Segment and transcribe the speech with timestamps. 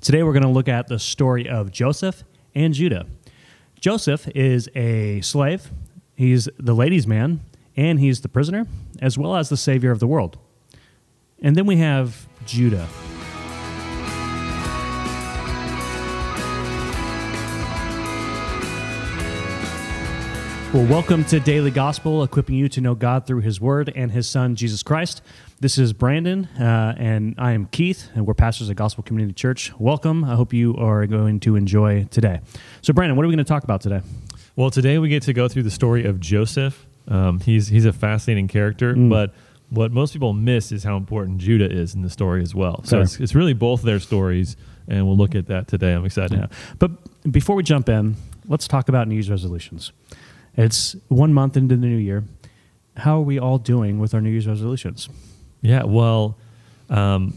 [0.00, 3.04] Today we're going to look at the story of Joseph and Judah.
[3.78, 5.70] Joseph is a slave,
[6.16, 7.40] he's the ladies' man,
[7.76, 8.66] and he's the prisoner,
[9.02, 10.38] as well as the savior of the world.
[11.42, 12.88] And then we have Judah.
[20.72, 24.28] Well, welcome to Daily Gospel, equipping you to know God through His Word and His
[24.28, 25.20] Son, Jesus Christ.
[25.58, 29.72] This is Brandon, uh, and I am Keith, and we're pastors at Gospel Community Church.
[29.80, 30.22] Welcome.
[30.22, 32.40] I hope you are going to enjoy today.
[32.82, 34.00] So, Brandon, what are we going to talk about today?
[34.54, 36.86] Well, today we get to go through the story of Joseph.
[37.08, 39.10] Um, he's he's a fascinating character, Mm.
[39.10, 39.34] but
[39.70, 42.84] what most people miss is how important Judah is in the story as well.
[42.84, 44.56] So it's, it's really both their stories,
[44.86, 45.92] and we'll look at that today.
[45.94, 46.38] I'm excited.
[46.38, 46.46] Yeah.
[46.78, 46.92] But
[47.32, 48.14] before we jump in,
[48.46, 49.90] let's talk about New Year's resolutions.
[50.64, 52.24] It's one month into the new year.
[52.96, 55.08] How are we all doing with our New Year's resolutions?
[55.62, 56.36] Yeah, well,
[56.88, 57.34] um,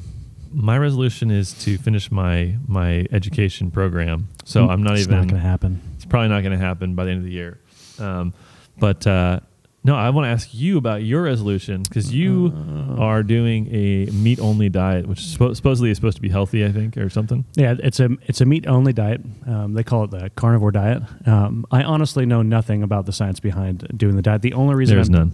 [0.52, 4.28] my resolution is to finish my my education program.
[4.46, 5.16] So I'm not it's even.
[5.18, 5.82] not going to happen.
[5.96, 7.60] It's probably not going to happen by the end of the year.
[8.00, 8.34] Um,
[8.78, 9.40] but uh,
[9.84, 12.96] no, I want to ask you about your resolution because you Uh.
[13.02, 16.72] are doing a meat only diet, which suppo- supposedly is supposed to be healthy, I
[16.72, 17.44] think, or something.
[17.56, 19.22] Yeah, it's a it's a meat only diet.
[19.46, 21.04] Um, they call it the carnivore diet.
[21.26, 24.42] Um, I honestly know nothing about the science behind doing the diet.
[24.42, 25.32] The only reason There's I'm- none.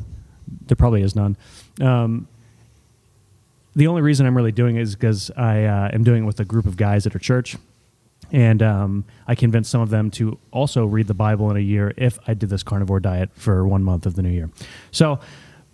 [0.68, 1.38] There probably is none.
[1.80, 2.28] Um,
[3.76, 6.40] the only reason I'm really doing it is because I uh, am doing it with
[6.40, 7.56] a group of guys at our church,
[8.32, 11.94] and um, I convinced some of them to also read the Bible in a year
[11.98, 14.50] if I did this carnivore diet for one month of the new year.
[14.92, 15.20] So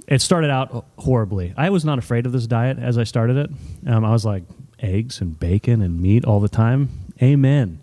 [0.07, 1.53] it started out horribly.
[1.57, 3.49] I was not afraid of this diet as I started it.
[3.89, 4.43] Um, I was like
[4.79, 6.89] eggs and bacon and meat all the time.
[7.21, 7.79] Amen.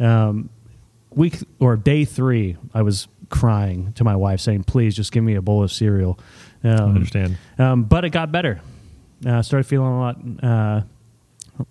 [0.00, 0.48] Um,
[1.10, 5.34] week or day three, I was crying to my wife, saying, "Please, just give me
[5.36, 6.18] a bowl of cereal."
[6.64, 7.36] I Um, understand.
[7.58, 8.60] um, but it got better.
[9.24, 10.80] Uh, started feeling a lot, uh,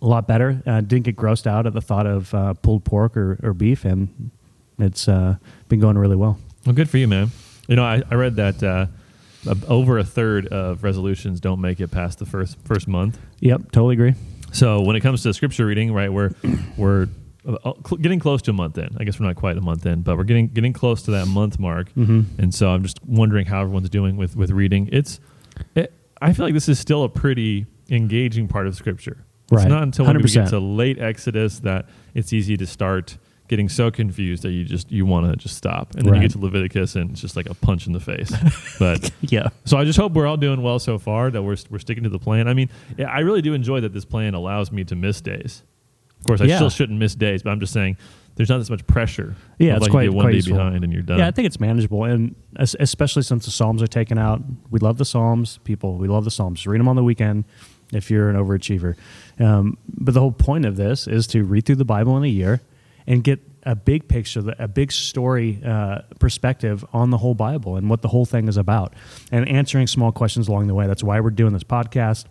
[0.01, 0.61] a lot better.
[0.65, 3.85] Uh, didn't get grossed out at the thought of uh, pulled pork or, or beef,
[3.85, 4.31] and
[4.79, 5.35] it's uh,
[5.69, 6.37] been going really well.
[6.65, 7.31] Well, good for you, man.
[7.67, 8.85] You know, I, I read that uh,
[9.67, 13.17] over a third of resolutions don't make it past the first first month.
[13.39, 14.13] Yep, totally agree.
[14.51, 16.31] So when it comes to scripture reading, right, we're
[16.77, 17.07] we're
[17.47, 17.71] uh,
[18.01, 18.95] getting close to a month in.
[18.99, 21.27] I guess we're not quite a month in, but we're getting getting close to that
[21.27, 21.91] month mark.
[21.93, 22.25] Mhm.
[22.37, 24.89] And so I'm just wondering how everyone's doing with with reading.
[24.91, 25.19] It's
[25.75, 29.25] it, I feel like this is still a pretty engaging part of scripture.
[29.51, 30.33] It's not until when we 100%.
[30.33, 33.17] get to late Exodus that it's easy to start
[33.47, 35.93] getting so confused that you just you want to just stop.
[35.95, 38.31] And then you get to Leviticus and it's just like a punch in the face.
[38.79, 41.29] but Yeah, so I just hope we're all doing well so far.
[41.29, 42.47] That we're we're sticking to the plan.
[42.47, 42.69] I mean,
[43.05, 45.63] I really do enjoy that this plan allows me to miss days.
[46.21, 46.57] Of course, I Yeah.
[46.57, 47.97] still shouldn't miss days, but I'm just saying
[48.35, 49.35] there's not this much pressure.
[49.59, 50.55] Yeah, it's like quite- you get one quite day useful.
[50.55, 51.17] behind and you're done.
[51.19, 51.27] yeah.
[51.27, 54.41] I think it's manageable, and especially since the Psalms are taken out.
[54.69, 55.97] We love the Psalms, people.
[55.97, 56.59] We love the Psalms.
[56.59, 57.43] Just read them on the weekend
[57.91, 58.95] if you're an overachiever.
[59.39, 62.27] Um, but the whole point of this is to read through the Bible in a
[62.27, 62.61] year
[63.07, 67.89] and get a big picture, a big story uh, perspective on the whole Bible and
[67.89, 68.93] what the whole thing is about,
[69.31, 70.87] and answering small questions along the way.
[70.87, 72.25] That's why we're doing this podcast.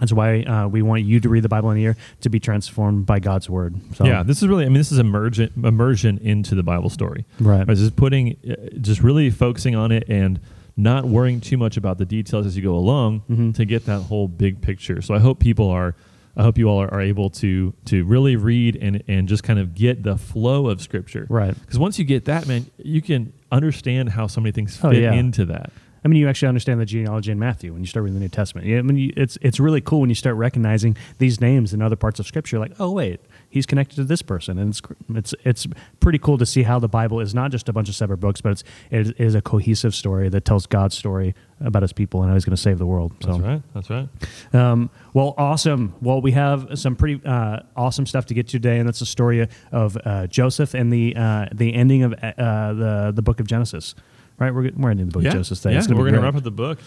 [0.00, 2.38] That's why uh, we want you to read the Bible in a year to be
[2.38, 3.76] transformed by God's word.
[3.94, 4.64] So, yeah, this is really.
[4.64, 7.24] I mean, this is immersion immersion into the Bible story.
[7.40, 7.66] Right.
[7.66, 10.38] This is putting, uh, just really focusing on it and
[10.76, 13.54] not worrying too much about the details as you go along Mhm.
[13.54, 15.00] to get that whole big picture.
[15.00, 15.94] So I hope people are.
[16.38, 19.58] I hope you all are, are able to to really read and and just kind
[19.58, 21.26] of get the flow of Scripture.
[21.30, 21.54] Right.
[21.58, 25.00] Because once you get that, man, you can understand how so many things Oh, fit
[25.02, 25.14] yeah.
[25.14, 25.72] into that.
[26.04, 28.28] I mean, you actually understand the genealogy in Matthew when you start reading the New
[28.28, 28.66] Testament.
[28.66, 31.80] Yeah, I mean, you, it's it's really cool when you start recognizing these names in
[31.80, 32.58] other parts of Scripture.
[32.58, 33.20] Like, oh wait,
[33.50, 34.82] he's connected to this person, and it's
[35.14, 35.66] it's it's
[36.00, 38.40] pretty cool to see how the Bible is not just a bunch of separate books,
[38.40, 42.30] but it's it is a cohesive story that tells God's story about His people and
[42.30, 43.12] how He's going to save the world.
[43.22, 43.62] So, That's right.
[43.74, 44.08] That's right.
[44.54, 45.94] um, well, awesome.
[46.00, 49.06] Well, we have some pretty uh, awesome stuff to get to today, and that's the
[49.06, 53.46] story of uh, Joseph and the uh, the ending of uh, the the book of
[53.46, 53.94] Genesis.
[54.38, 55.74] Right, we're we're ending the book yeah, of Genesis today.
[55.74, 55.80] yeah.
[55.80, 56.78] Gonna we're going to wrap up the book,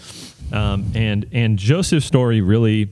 [0.52, 2.92] um, and and Joseph's story really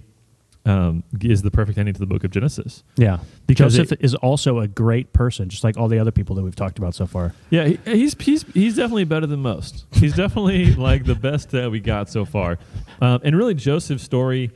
[0.67, 2.83] um, is the perfect ending to the book of Genesis.
[2.97, 6.35] Yeah, Because Joseph it- is also a great person, just like all the other people
[6.35, 7.33] that we've talked about so far.
[7.49, 9.85] Yeah, he, he's he's he's definitely better than most.
[9.93, 12.59] He's definitely like the best that we got so far,
[13.01, 14.51] um, and really Joseph's story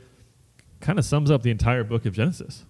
[0.80, 2.64] kind of sums up the entire book of Genesis.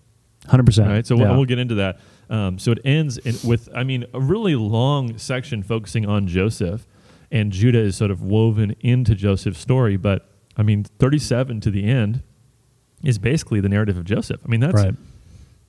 [0.49, 0.89] Hundred percent.
[0.89, 1.07] Right.
[1.07, 2.01] so we'll, we'll get into that.
[2.29, 6.87] Um, so it ends in, with, I mean, a really long section focusing on Joseph,
[7.31, 9.97] and Judah is sort of woven into Joseph's story.
[9.97, 12.23] But I mean, 37 to the end
[13.05, 14.41] is basically the narrative of Joseph.
[14.45, 14.95] I mean, that's right.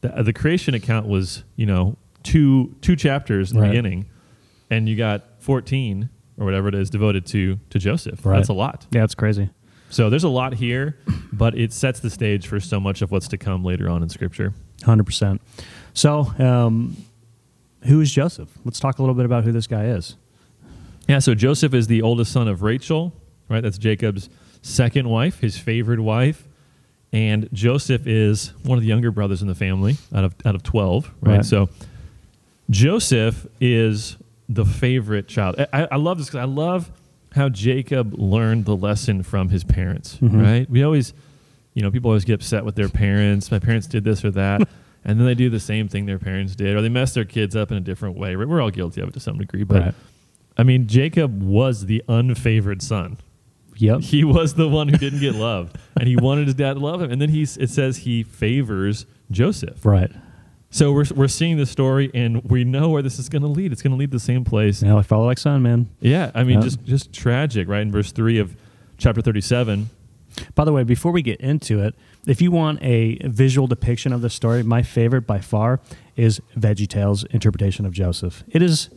[0.01, 3.69] the, the creation account was, you know, two two chapters in the Right.
[3.71, 4.06] beginning,
[4.69, 8.25] and you got 14 or whatever it is devoted to to Joseph.
[8.25, 8.38] Right.
[8.38, 8.85] That's a lot.
[8.91, 9.50] Yeah, it's crazy.
[9.89, 10.97] So there's a lot here.
[11.33, 14.09] but it sets the stage for so much of what's to come later on in
[14.09, 14.53] Scripture.
[14.83, 15.41] Hundred percent.
[15.94, 16.97] So, um,
[17.83, 18.50] who is Joseph?
[18.65, 20.15] Let's talk a little bit about who this guy is.
[21.07, 23.13] Yeah, so Joseph is the oldest son of Rachel,
[23.50, 23.62] right?
[23.62, 24.29] That's Jacob's
[24.62, 26.47] second wife, his favorite wife.
[27.13, 30.63] And Joseph is one of the younger brothers in the family out of out of
[30.63, 31.36] 12, right?
[31.38, 31.45] Right.
[31.45, 31.69] So
[32.69, 34.18] Joseph is
[34.50, 35.56] the favorite child.
[35.71, 36.92] I, I love this because I love
[37.33, 40.42] how Jacob learned the lesson from his parents, Mhm.
[40.42, 40.69] right?
[40.69, 41.13] We always,
[41.74, 43.51] you know, people always get upset with their parents.
[43.51, 44.62] My parents did this or that.
[45.06, 47.56] and then they do the same thing their parents did, or they mess their kids
[47.56, 48.36] up in a different way.
[48.36, 49.63] We're all guilty of it to some degree.
[49.63, 49.94] But Right.
[50.57, 53.18] I mean, Jacob was the unfavored son.
[53.77, 54.01] Yep.
[54.01, 57.01] He was the one who didn't get loved, and he wanted his dad to love
[57.01, 57.11] him.
[57.11, 59.85] And then he's it says he favors Joseph.
[59.85, 60.11] Right.
[60.69, 63.71] So we're we're seeing the story, and we know where this is going to lead.
[63.71, 64.81] It's going to lead the same place.
[64.81, 65.89] Now, like follow like son, man.
[65.99, 66.63] Yeah, I mean, Yeah.
[66.63, 67.81] just just tragic, right?
[67.81, 68.55] In verse three of
[68.97, 69.89] chapter thirty-seven.
[70.55, 71.93] By the way, before we get into it,
[72.25, 75.79] if you want a visual depiction of the story, my favorite by far
[76.15, 78.43] is VeggieTales' interpretation of Joseph.
[78.47, 78.89] It is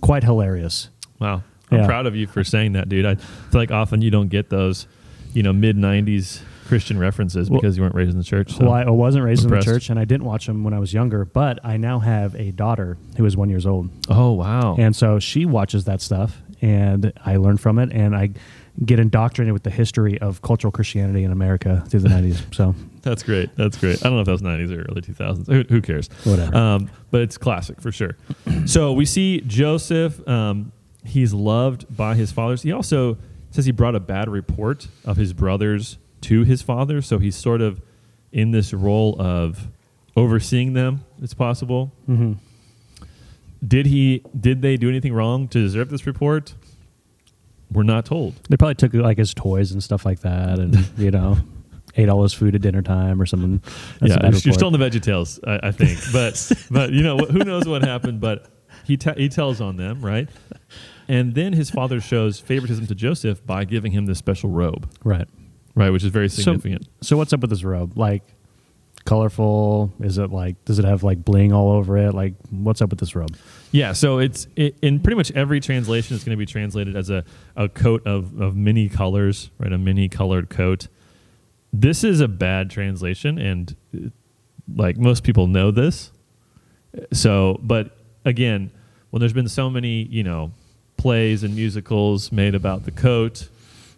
[0.00, 0.88] quite hilarious.
[1.20, 1.86] Wow, I'm Yeah.
[1.86, 3.06] proud of you for saying that, dude.
[3.06, 4.86] I feel like often you don't get those,
[5.34, 8.52] you know, mid '90s Christian references Well- because you weren't raised in the church.
[8.52, 8.64] So.
[8.64, 9.66] well, I wasn't raised impressed.
[9.66, 11.24] in the church, and I didn't watch them when I was younger.
[11.24, 15.18] But I now have a daughter who is one years old, oh wow, and so
[15.18, 18.30] she watches that stuff, and I learn from it, and I
[18.84, 22.42] get indoctrinated with the history of cultural Christianity in America through the '90s.
[22.54, 23.50] So That's great.
[23.56, 23.98] That's great.
[24.04, 25.46] I don't know if that was 90s or early 2000s.
[25.52, 26.08] Who, who cares?
[26.24, 26.54] Whatever.
[26.56, 28.16] Um, but it's classic for sure.
[28.66, 30.26] so we see Joseph.
[30.28, 30.70] Um,
[31.04, 32.62] he's loved by his fathers.
[32.62, 33.18] He also
[33.50, 37.02] says he brought a bad report of his brothers to his father.
[37.02, 37.80] So he's sort of
[38.32, 39.68] in this role of
[40.16, 41.04] overseeing them.
[41.20, 41.92] It's possible.
[42.08, 42.36] mhm.
[43.66, 44.24] Did he?
[44.38, 46.54] Did they do anything wrong to deserve this report?
[47.70, 48.34] We're not told.
[48.48, 51.36] they probably took like his toys and stuff like that, and you know.
[51.96, 53.58] Ate all his food at dinner time or something.
[53.98, 54.54] That's yeah, you're, report.
[54.54, 55.98] still in the Veggie Tales, I, I think.
[56.12, 58.20] But but you know wh- who knows what happened?
[58.20, 58.46] But
[58.90, 60.28] he te- he tells on them, right?
[61.06, 65.28] And then his father shows favoritism to Joseph by giving him this special robe, right.
[65.74, 65.90] right?
[65.90, 66.88] Which is very significant.
[67.02, 67.96] So what's up with this robe?
[67.96, 68.22] Like
[69.04, 69.92] colorful?
[70.00, 72.14] Is it like does it have like bling all over it?
[72.14, 73.36] Like what's up with this robe?
[73.70, 77.10] yeah, so it's it, in pretty much every translation, it's going to be translated as
[77.10, 79.72] a, a coat of, of many colors, right?
[79.72, 80.88] A many colored coat.
[81.72, 84.08] This is a bad translation, and uh,
[84.74, 86.10] like most people know this.
[87.12, 88.72] So, but again,
[89.10, 90.52] when there's been so many, you know,
[90.96, 93.48] plays and musicals made about the coat,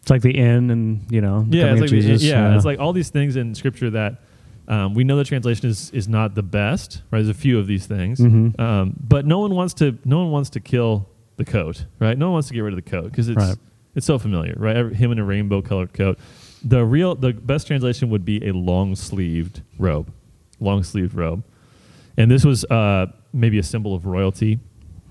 [0.00, 2.22] It's like the inn and you know the yeah, it's like the- Jesus.
[2.22, 4.20] yeah, it's like all these things in scripture that
[4.68, 7.02] um, we know the translation is is not the best.
[7.10, 8.58] Right, there's a few of these things, Mhm.
[8.60, 12.16] um, but no one wants to no one wants to kill the coat, right?
[12.16, 13.56] No one wants to get rid of the coat because it's Right.
[13.96, 14.76] it's so familiar, right?
[14.76, 16.18] Every, him in a rainbow colored coat.
[16.64, 20.12] The real the best translation would be a long sleeved robe,
[20.60, 21.42] long sleeved robe,
[22.16, 24.60] and this was uh, maybe a symbol of royalty.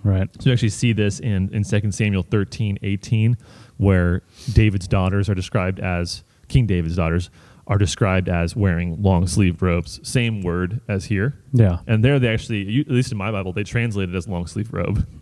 [0.04, 0.30] Right.
[0.42, 3.38] So you actually see this in, in 2 Samuel 13, 18,
[3.78, 4.22] where
[4.54, 7.30] David's daughters are described as, King David's daughters
[7.68, 10.00] are described as wearing long sleeved robes.
[10.08, 11.36] Same word as here.
[11.54, 11.80] Yeah.
[11.88, 14.74] And there they actually, at least in my Bible, they translate it as long sleeve
[14.74, 15.08] robe.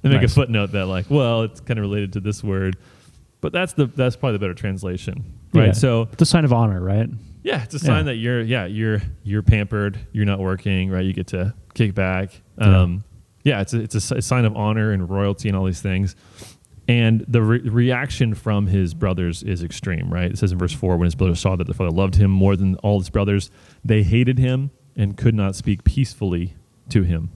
[0.00, 0.30] They make Nice.
[0.30, 2.76] a footnote that like, well, it's kind of related to this word.
[3.40, 5.24] But that's the that's probably the better translation.
[5.52, 5.66] Right.
[5.66, 5.72] Yeah.
[5.72, 7.08] So It's a sign of honor, right?
[7.42, 8.12] yeah, it's a sign Yeah.
[8.12, 9.98] that you're yeah you're you're pampered.
[10.12, 11.04] You're not working right.
[11.04, 12.30] You get to kick back.
[12.60, 12.82] Yeah.
[12.82, 13.02] Um,
[13.48, 16.14] yeah, it's a, it's a sign of honor and royalty and all these things.
[16.86, 20.30] And the re- reaction from his brothers is extreme, right?
[20.30, 22.56] It says in verse four, when his brothers saw that the father loved him more
[22.56, 23.50] than all his brothers,
[23.84, 26.54] they hated him and could not speak peacefully
[26.90, 27.30] to him.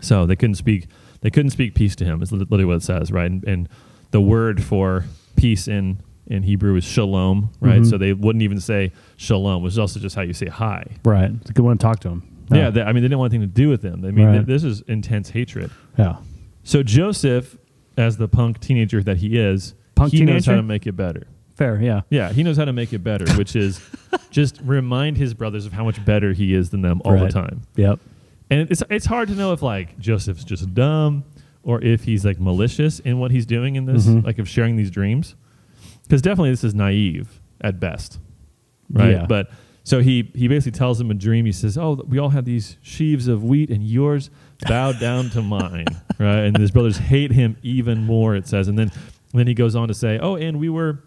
[0.00, 0.86] So they couldn't speak.
[1.20, 2.22] They couldn't speak peace to him.
[2.22, 3.30] Is literally what it says, right?
[3.30, 3.68] And, and
[4.10, 5.04] the word for
[5.36, 7.82] peace in in Hebrew is shalom, right?
[7.82, 7.90] Mhm.
[7.90, 10.84] So they wouldn't even say shalom, which is also just how you say hi.
[11.04, 11.30] Right.
[11.40, 12.22] It's a good one to talk to him.
[12.50, 14.04] Yeah, they, I mean, they didn't want anything to do with them.
[14.04, 14.32] I mean, Right.
[14.34, 15.70] th- this is intense hatred.
[15.98, 16.16] yeah.
[16.62, 17.56] So Joseph,
[17.96, 21.26] as the punk teenager that he is, Punk he knows how to make it better.
[21.54, 21.80] Fair.
[21.80, 22.02] Yeah.
[22.10, 23.80] Yeah, he knows how to make it better, which is
[24.30, 27.22] just remind his brothers of how much better he is than them all Right.
[27.22, 27.62] the time.
[27.76, 27.98] Yep.
[28.50, 31.24] And it's it's hard to know if like Joseph's just dumb
[31.62, 34.24] or if he's like malicious in what he's doing in this, Mhm.
[34.24, 35.34] like of sharing these dreams.
[36.02, 38.20] Because definitely this is naive at best,
[38.90, 39.12] right?
[39.12, 39.26] Yeah.
[39.26, 39.50] But
[39.86, 41.46] so he he basically tells him a dream.
[41.46, 44.30] He says, "Oh, we all have these sheaves of wheat, and yours
[44.68, 45.86] bowed down to mine."
[46.18, 46.44] Right?
[46.44, 48.34] And his brothers hate him even more.
[48.34, 48.90] It says, and then
[49.32, 51.04] and then he goes on to say, "Oh, and we were."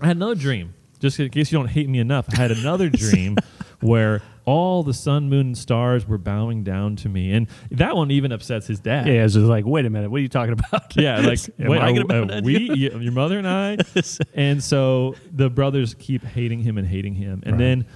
[0.00, 0.74] I had another dream.
[0.98, 3.36] Just in case you don't hate me enough, I had another dream
[3.80, 7.32] where all the sun, moon, and stars were bowing down to me.
[7.32, 9.06] And that one even upsets his dad.
[9.06, 10.96] Yeah, it's just like, wait a minute, what are you talking about?
[11.00, 12.98] Yeah, like Am wait, I are- bow uh, we, you?
[12.98, 13.78] your mother and I,
[14.34, 17.58] and so the brothers keep hating him and hating him, and Right.
[17.58, 17.86] then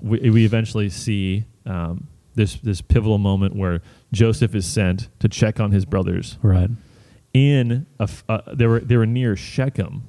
[0.00, 5.60] we, we eventually see um, this this pivotal moment where Joseph is sent to check
[5.60, 6.70] on his brothers Right.
[7.34, 10.02] in a uh, they were they were near Shechem,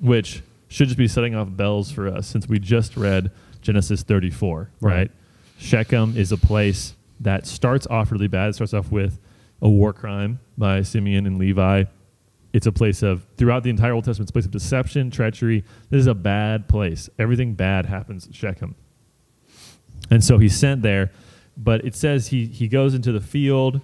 [0.00, 3.30] which should just be setting off bells for us since we just read
[3.62, 4.92] Genesis 34, right?
[4.92, 5.10] Right.
[5.58, 8.48] Shechem is a place that starts off really bad.
[8.50, 9.18] It starts off with
[9.60, 11.84] a war crime by Simeon and Levi.
[12.52, 15.64] It's a place of throughout the entire Old Testament, it's a place of deception, treachery.
[15.90, 17.08] This is a bad place.
[17.18, 18.74] Everything bad happens at Shechem.
[20.10, 21.12] And so he's sent there,
[21.56, 23.80] but it says he he goes into the field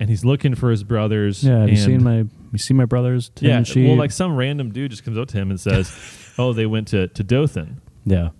[0.00, 1.44] and he's looking for his brothers.
[1.44, 3.30] Yeah, have you seen my you seen my brothers?
[3.34, 5.94] Tim yeah, well, like some random dude just comes up to him and says,
[6.38, 8.30] "Oh, they went to to Dothan," yeah,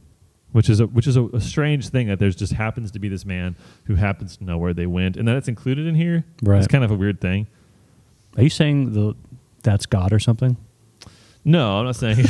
[0.54, 3.08] which is a which is a, a strange thing that there's just happens to be
[3.08, 3.56] this man
[3.86, 6.24] who happens to know where they went, and that it's included in here.
[6.44, 6.58] Right.
[6.58, 7.48] It's kind of a weird thing.
[8.36, 9.16] are you saying the
[9.64, 10.56] that's God or something?
[11.44, 12.24] No, I'm not saying.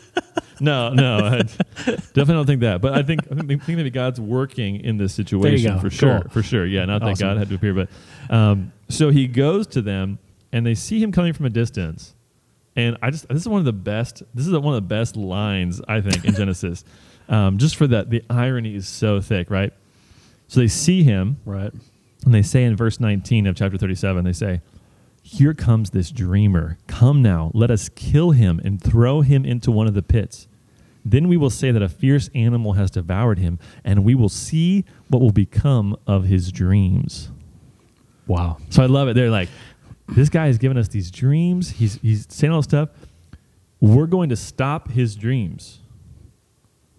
[0.60, 2.80] no, no, I definitely don't think that.
[2.80, 6.30] But I think I think, that God's working in this situation for sure, Cool.
[6.30, 6.64] for sure.
[6.64, 7.90] Yeah, not that God had to appear, but
[8.30, 10.18] um, so he goes to them,
[10.52, 12.14] and they see him coming from a distance.
[12.76, 14.22] And I just this is one of the best.
[14.32, 16.82] This is one of the best lines I think in Genesis,
[17.28, 19.72] um, just for that the irony is so thick, right?
[20.48, 21.72] So they see him, Right.
[22.24, 24.60] and they say in verse 19 of chapter 37, they say,
[25.22, 26.78] Here comes this dreamer.
[26.86, 30.48] Come now, let us kill him and throw him into one of the pits.
[31.04, 34.84] Then we will say that a fierce animal has devoured him, and we will see
[35.08, 37.30] what will become of his dreams.
[38.26, 38.58] Wow.
[38.70, 39.14] So I love it.
[39.14, 39.48] They're like,
[40.08, 41.70] this guy has given us these dreams.
[41.70, 42.90] He's, he's saying all this stuff.
[43.80, 45.80] We're going to stop his dreams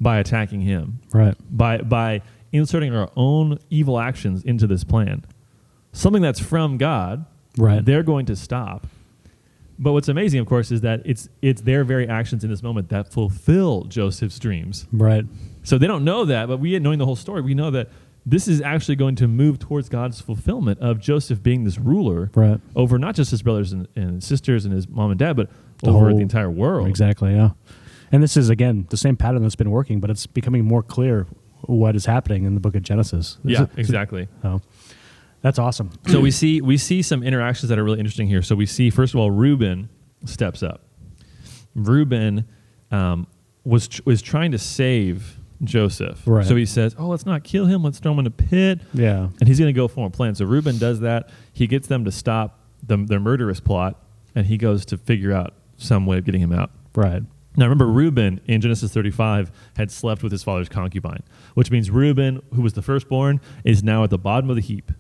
[0.02, 1.36] by attacking him Right.
[1.52, 5.24] by by inserting our own evil actions into this plan.
[5.92, 7.26] Something that's from God,
[7.58, 7.84] Right.
[7.84, 8.88] they're going to stop.
[9.82, 12.90] But what's amazing, of course, is that it's it's their very actions in this moment
[12.90, 14.88] that fulfill Joseph's dreams.
[14.92, 15.26] Right.
[15.64, 17.90] So they don't know that, but we, knowing the whole story, we know that
[18.26, 22.60] this is actually going to move towards God's fulfillment of Joseph being this ruler Right.
[22.76, 25.50] over not just his brothers and, and sisters and his mom and dad, but
[25.84, 26.88] The over whole- the entire world.
[26.88, 27.34] Exactly.
[27.34, 27.52] Yeah.
[28.12, 31.28] And this is again the same pattern that's been working, but it's becoming more clear
[31.62, 33.38] what is happening in the book of Genesis.
[33.44, 34.28] Yeah, exactly.
[34.44, 34.62] Oh,
[35.42, 35.92] that's awesome.
[36.08, 38.42] so we see we see some interactions that are really interesting here.
[38.42, 39.90] So we see first of all Reuben
[40.26, 40.82] steps up.
[41.76, 42.48] Reuben
[42.92, 43.28] um,
[43.64, 46.22] was tr- was trying to save Joseph.
[46.26, 46.46] Right.
[46.46, 47.84] So he says, "Oh, let's not kill him.
[47.84, 49.30] Let's throw him in a pit." Yeah.
[49.40, 50.36] And he's going to go form a plan.
[50.36, 51.30] So Reuben does that.
[51.54, 54.02] He gets them to stop the, their murderous plot,
[54.36, 56.72] and he goes to figure out some way of getting him out.
[56.96, 57.24] Right.
[57.58, 61.24] Now remember, Reuben in Genesis 35 had slept with his father's concubine,
[61.56, 64.92] which means Reuben, who was the firstborn, is now at the bottom of the heap.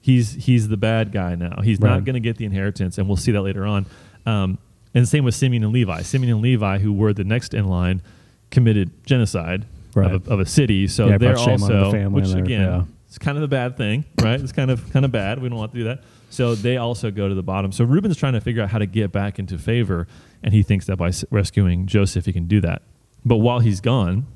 [0.00, 1.60] He's he's the bad guy now.
[1.62, 1.90] He's Right.
[1.90, 3.86] not going to get the inheritance, and we'll see that later on.
[4.24, 4.58] Um,
[4.94, 6.02] and same with Simeon and Levi.
[6.02, 8.00] Simeon and Levi, who were the next in line,
[8.50, 10.12] committed genocide Right.
[10.12, 10.86] of, a, of a city.
[10.88, 12.82] So Yeah, they're brought shame on the also, family which again, yeah.
[13.08, 14.38] it's kind of a bad thing, right?
[14.40, 15.40] It's kind of kind of bad.
[15.42, 16.02] We don't want to do that.
[16.30, 17.72] So they also go to the bottom.
[17.72, 20.06] So Reuben's trying to figure out how to get back into favor,
[20.42, 22.82] and he thinks that by rescuing Joseph, he can do that.
[23.24, 24.26] But while he's gone,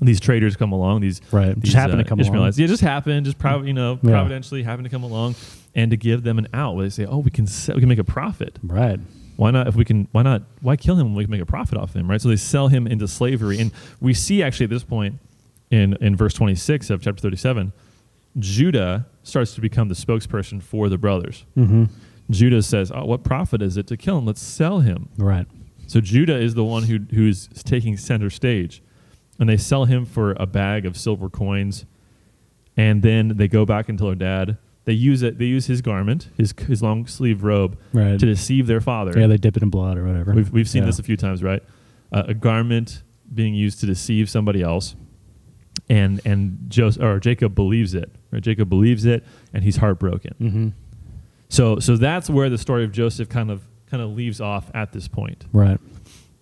[0.00, 1.00] these traders come along.
[1.00, 1.48] These Right.
[1.54, 2.58] Just these, happen to uh, come Ishmaelites.
[2.58, 4.10] Yeah, just happen, just prov- you know, Yeah.
[4.10, 5.34] providentially happen to come along,
[5.74, 6.76] and to give them an out.
[6.76, 8.58] Where they say, "Oh, we can se- we can make a profit.
[8.62, 9.00] Right.
[9.36, 9.66] Why not?
[9.68, 10.42] If we can, why not?
[10.60, 12.68] Why kill him when we can make a profit off him, right?" So they sell
[12.68, 15.16] him into slavery, and we see actually at this point
[15.70, 17.72] in in verse twenty six of chapter thirty seven,
[18.38, 21.44] Judah starts to become the spokesperson for the brothers.
[21.56, 21.84] Mm-hmm.
[22.30, 24.26] Judah says, "Oh, what profit is it to kill him?
[24.26, 25.46] Let's sell him." Right.
[25.86, 28.82] So Judah is the one who who's taking center stage,
[29.38, 31.84] and they sell him for a bag of silver coins,
[32.76, 34.58] and then they go back and tell their dad.
[34.84, 35.38] They use it.
[35.38, 38.18] They use his garment, his his long sleeve robe, Right.
[38.18, 39.18] to deceive their father.
[39.18, 40.32] Yeah, they dip it in blood or whatever.
[40.32, 40.86] We've we've seen Yeah.
[40.86, 41.62] this a few times, right?
[42.12, 43.02] Uh, a garment
[43.34, 44.94] being used to deceive somebody else,
[45.88, 48.10] and and Joseph or Jacob believes it.
[48.30, 48.42] Right?
[48.42, 50.34] Jacob believes it, and he's heartbroken.
[50.40, 50.68] Mm-hmm.
[51.48, 54.92] So so that's where the story of Joseph kind of kind of leaves off at
[54.92, 55.46] this point.
[55.52, 55.78] Right.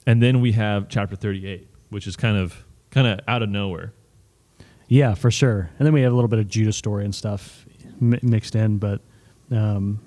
[0.06, 3.92] And then we have chapter 38, which is kind of kind of out of nowhere.
[4.88, 5.70] Yeah, for sure.
[5.78, 7.66] And then we have a little bit of Judah story and stuff
[8.00, 9.00] mi mixed in, but
[9.50, 10.00] um,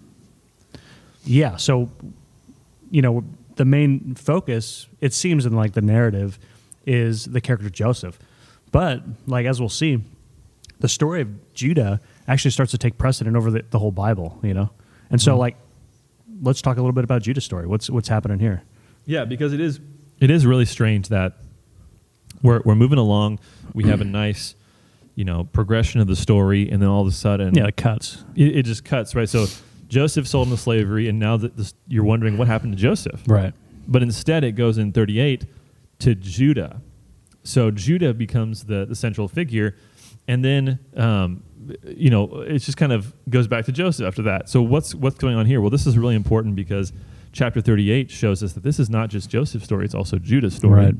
[1.23, 1.57] yeah.
[1.57, 1.91] So
[2.89, 3.23] you know,
[3.55, 6.39] the main focus it seems in like the narrative
[6.85, 8.17] is the character Joseph,
[8.77, 10.03] but like as we'll see,
[10.79, 14.37] the story of Judah actually starts to take precedent over the, the whole Bible.
[14.43, 14.69] You know,
[15.09, 15.39] and so Mhm.
[15.39, 15.55] like
[16.43, 17.65] let's talk a little bit about Judah's story.
[17.65, 18.61] What's what's happening here?
[19.07, 19.79] Yeah, because it is
[20.19, 21.33] it is really strange that
[22.43, 23.39] we're we're moving along.
[23.73, 24.53] We have a nice
[25.15, 28.23] you know progression of the story, and then all of a sudden, Yeah, it cuts.
[28.35, 29.27] it, it just cuts right.
[29.27, 29.47] So
[29.87, 33.53] Joseph sold into slavery, and now that this, you're wondering what happened to Joseph, Right.
[33.87, 35.45] but instead it goes in 38
[35.99, 36.81] to Judah.
[37.47, 39.75] So Judah becomes the, the central figure,
[40.27, 41.43] and then um,
[41.85, 44.49] you know it just kind of goes back to Joseph after that.
[44.49, 45.61] So what's what's going on here?
[45.61, 46.91] Well, this is really important because
[47.31, 50.85] chapter 38 shows us that this is not just Joseph's story; it's also Judah's story.
[50.87, 50.95] Right.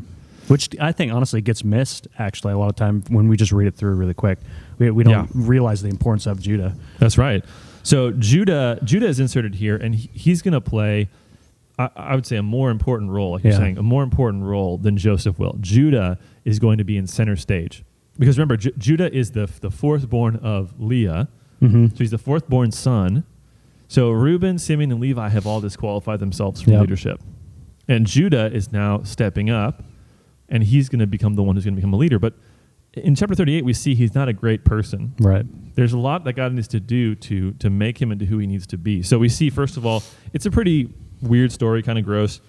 [0.47, 3.67] Which I think honestly gets missed actually a lot of time when we just read
[3.67, 4.39] it through really quick.
[4.77, 5.27] We, we don't Yeah.
[5.33, 6.73] realize the importance of Judah.
[6.99, 7.43] That's right.
[7.83, 11.09] So Judah Judah is inserted here, and he, he's going to play.
[11.79, 14.77] I, I would say a more important role, like you're saying, a more important role
[14.77, 15.55] than Joseph will.
[15.61, 17.83] Judah is going to be in center stage
[18.17, 21.29] because remember, Ju- Judah is the the fourth born of Leah,
[21.61, 21.87] Mm-hmm.
[21.87, 23.23] so he's the fourth born son.
[23.87, 26.81] So Reuben, Simeon, and Levi have all disqualified themselves from Yep.
[26.81, 27.21] leadership,
[27.87, 29.83] and Judah is now stepping up,
[30.49, 32.19] and he's going to become the one who's going to become a leader.
[32.19, 32.33] But
[32.93, 35.45] in chapter 38, we see he's not a great person Right.
[35.75, 38.47] there's a lot that God needs to do to to make him into who he
[38.47, 39.01] needs to be.
[39.03, 40.01] So we see first of all,
[40.33, 40.89] it's a pretty
[41.21, 42.41] weird story, kind of gross,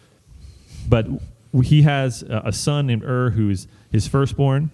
[0.88, 1.06] but
[1.62, 4.70] he has a son named Ur who's his firstborn,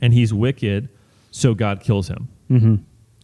[0.00, 0.88] and he's wicked,
[1.30, 2.28] so God kills him.
[2.50, 2.74] Mm-hmm.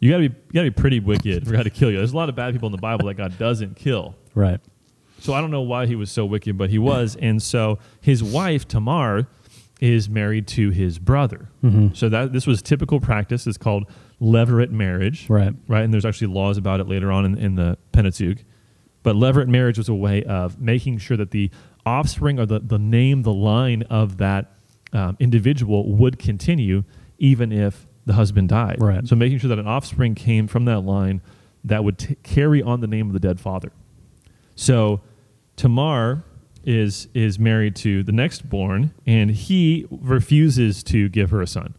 [0.00, 1.96] You gotta be you gotta be pretty wicked for God to kill you.
[1.98, 4.14] There's a lot of bad people in the Bible that God doesn't kill.
[4.34, 4.60] Right.
[5.20, 7.16] So I don't know why he was so wicked, but he was.
[7.16, 9.26] And so his wife Tamar
[9.80, 11.48] is married to his brother.
[11.64, 11.94] Mm-hmm.
[11.94, 13.46] So that this was typical practice.
[13.46, 13.84] It's called
[14.20, 15.54] levirate marriage, Right.
[15.68, 15.82] right?
[15.84, 18.38] And there's actually laws about it later on in, in the Pentateuch.
[19.06, 21.48] But levirate marriage was a way of making sure that the
[21.86, 24.54] offspring or the, the name, the line of that
[24.92, 26.82] um, individual would continue
[27.18, 28.78] even if the husband died.
[28.80, 29.06] Right.
[29.06, 31.22] So making sure that an offspring came from that line
[31.62, 33.70] that would t- carry on the name of the dead father.
[34.56, 35.02] So
[35.54, 36.25] Tamar
[36.64, 41.75] is is married to the next born, and he refuses to give her a son.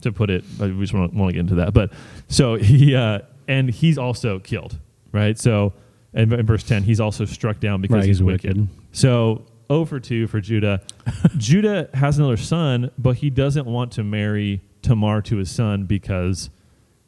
[0.00, 1.74] To put it, we just want to get into that.
[1.74, 1.92] But
[2.26, 4.80] so he uh, and he's also killed,
[5.12, 5.38] right?
[5.38, 5.72] So
[6.16, 8.56] in, in verse ten, he's also struck down because Right, he's, he's wicked.
[8.56, 8.68] wicked.
[8.92, 10.80] So over two for Judah.
[11.38, 16.50] Judah has another son, but he doesn't want to marry Tamar to his son because,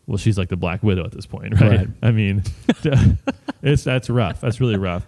[0.06, 1.78] well, she's like the Black Widow at this point, right?
[1.78, 1.88] Right.
[2.02, 2.42] I mean,
[3.62, 4.40] it's that's rough.
[4.40, 5.06] That's really rough.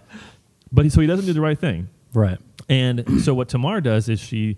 [0.71, 1.89] But he, so he doesn't do the right thing.
[2.13, 2.37] Right.
[2.69, 4.57] And so what Tamar does is she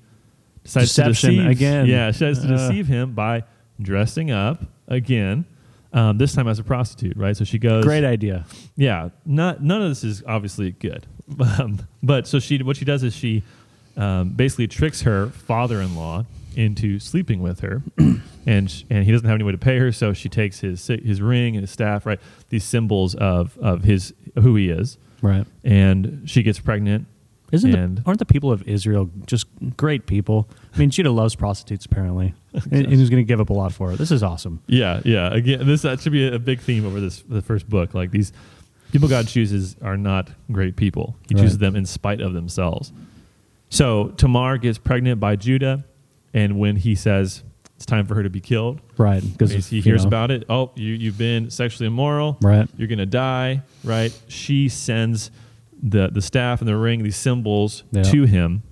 [0.63, 1.85] decides Deception to deceive again.
[1.87, 2.57] Yeah, she decides to Uh.
[2.69, 3.43] deceive him by
[3.81, 5.45] dressing up again.
[5.93, 7.37] Um, this time as a prostitute, right?
[7.37, 7.85] So she goes.
[7.85, 8.45] Great idea.
[8.75, 11.05] Yeah, not none of this is obviously good,
[11.59, 13.43] um, but so she what she does is she
[13.95, 16.25] um, basically tricks her father-in-law
[16.55, 17.81] into sleeping with her,
[18.45, 20.87] and sh- and he doesn't have any way to pay her, so she takes his
[20.87, 22.19] his ring and his staff, right?
[22.49, 25.45] These symbols of of his who he is, Right.
[25.63, 27.05] and she gets pregnant.
[27.53, 29.45] Isn't the, aren't the people of Israel just
[29.77, 30.49] great people?
[30.73, 33.71] I mean, Judah loves prostitutes apparently, and, and he's going to give up a lot
[33.71, 33.95] for her.
[33.95, 34.61] This is awesome.
[34.65, 35.31] Yeah, yeah.
[35.31, 37.93] Again, this that should be a, big theme over this the first book.
[37.93, 38.33] Like these
[38.91, 41.15] people God chooses are not great people.
[41.29, 41.41] He Right.
[41.43, 42.91] chooses them in spite of themselves.
[43.69, 45.85] So Tamar gets pregnant by Judah,
[46.33, 47.43] and when he says
[47.75, 49.21] it's time for her to be killed, Right.
[49.21, 50.45] Because he hears about it.
[50.49, 52.37] Oh, you you've been sexually immoral.
[52.41, 52.67] Right.
[52.77, 53.61] You're gonna die.
[53.83, 54.11] Right.
[54.27, 55.29] She sends
[55.85, 58.03] the the staff and the ring, these symbols, Yeah.
[58.03, 58.63] to him,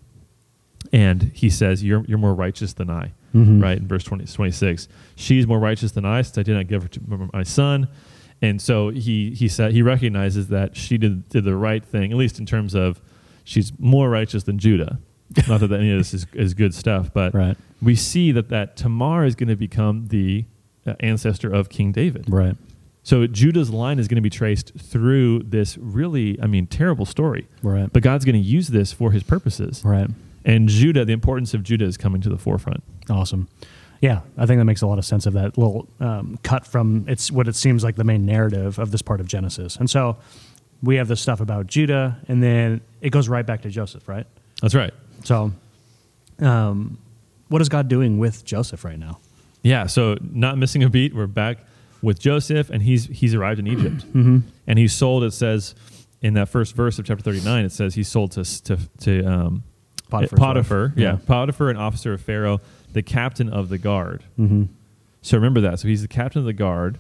[0.92, 3.62] and he says, "You're you're more righteous than I." Mhm.
[3.64, 4.88] Right in verse 20, 26.
[5.16, 7.88] She's more righteous than I, since I did not give her to my son.
[8.42, 12.18] And so he he said he recognizes that she did did the right thing, at
[12.18, 13.02] least in terms of
[13.44, 15.00] she's more righteous than Judah.
[15.48, 17.56] Not that any of this is, is good stuff, but Right.
[17.82, 20.44] we see that that Tamar is going to become the
[20.86, 22.26] uh, ancestor of King David.
[22.30, 22.58] Right.
[23.04, 27.48] So Judah's line is going to be traced through this really, I mean, terrible story.
[27.64, 27.92] Right.
[27.92, 29.82] But God's going to use this for His purposes.
[29.84, 30.10] Right.
[30.46, 32.84] And Judah, the importance of Judah is coming to the forefront.
[33.10, 33.48] Awesome.
[34.02, 37.06] Yeah, I think that makes a lot of sense of that little um, cut from
[37.08, 39.76] it's what it seems like the main narrative of this part of Genesis.
[39.76, 40.18] And so
[40.82, 44.26] we have this stuff about Judah, and then it goes right back to Joseph, right?
[44.60, 44.92] That's right.
[45.24, 45.52] So,
[46.40, 46.98] um,
[47.50, 49.20] what is God doing with Joseph right now?
[49.62, 49.86] Yeah.
[49.86, 51.60] So not missing a beat, we're back
[52.02, 54.40] with Joseph, and he's he's arrived in Egypt, Mm-hmm.
[54.68, 55.24] and he's sold.
[55.24, 55.76] It says
[56.22, 59.24] in that first verse of chapter thirty nine, it says he's sold to to to
[59.26, 59.64] um,
[60.10, 61.12] Potiphar's Potiphar, yeah.
[61.14, 61.18] Yeah.
[61.26, 62.60] Potiphar, an officer of Pharaoh,
[62.92, 64.24] the captain of the guard.
[64.40, 64.64] Mm-hmm.
[65.22, 65.80] So remember that.
[65.80, 66.98] So he's the captain of the guard.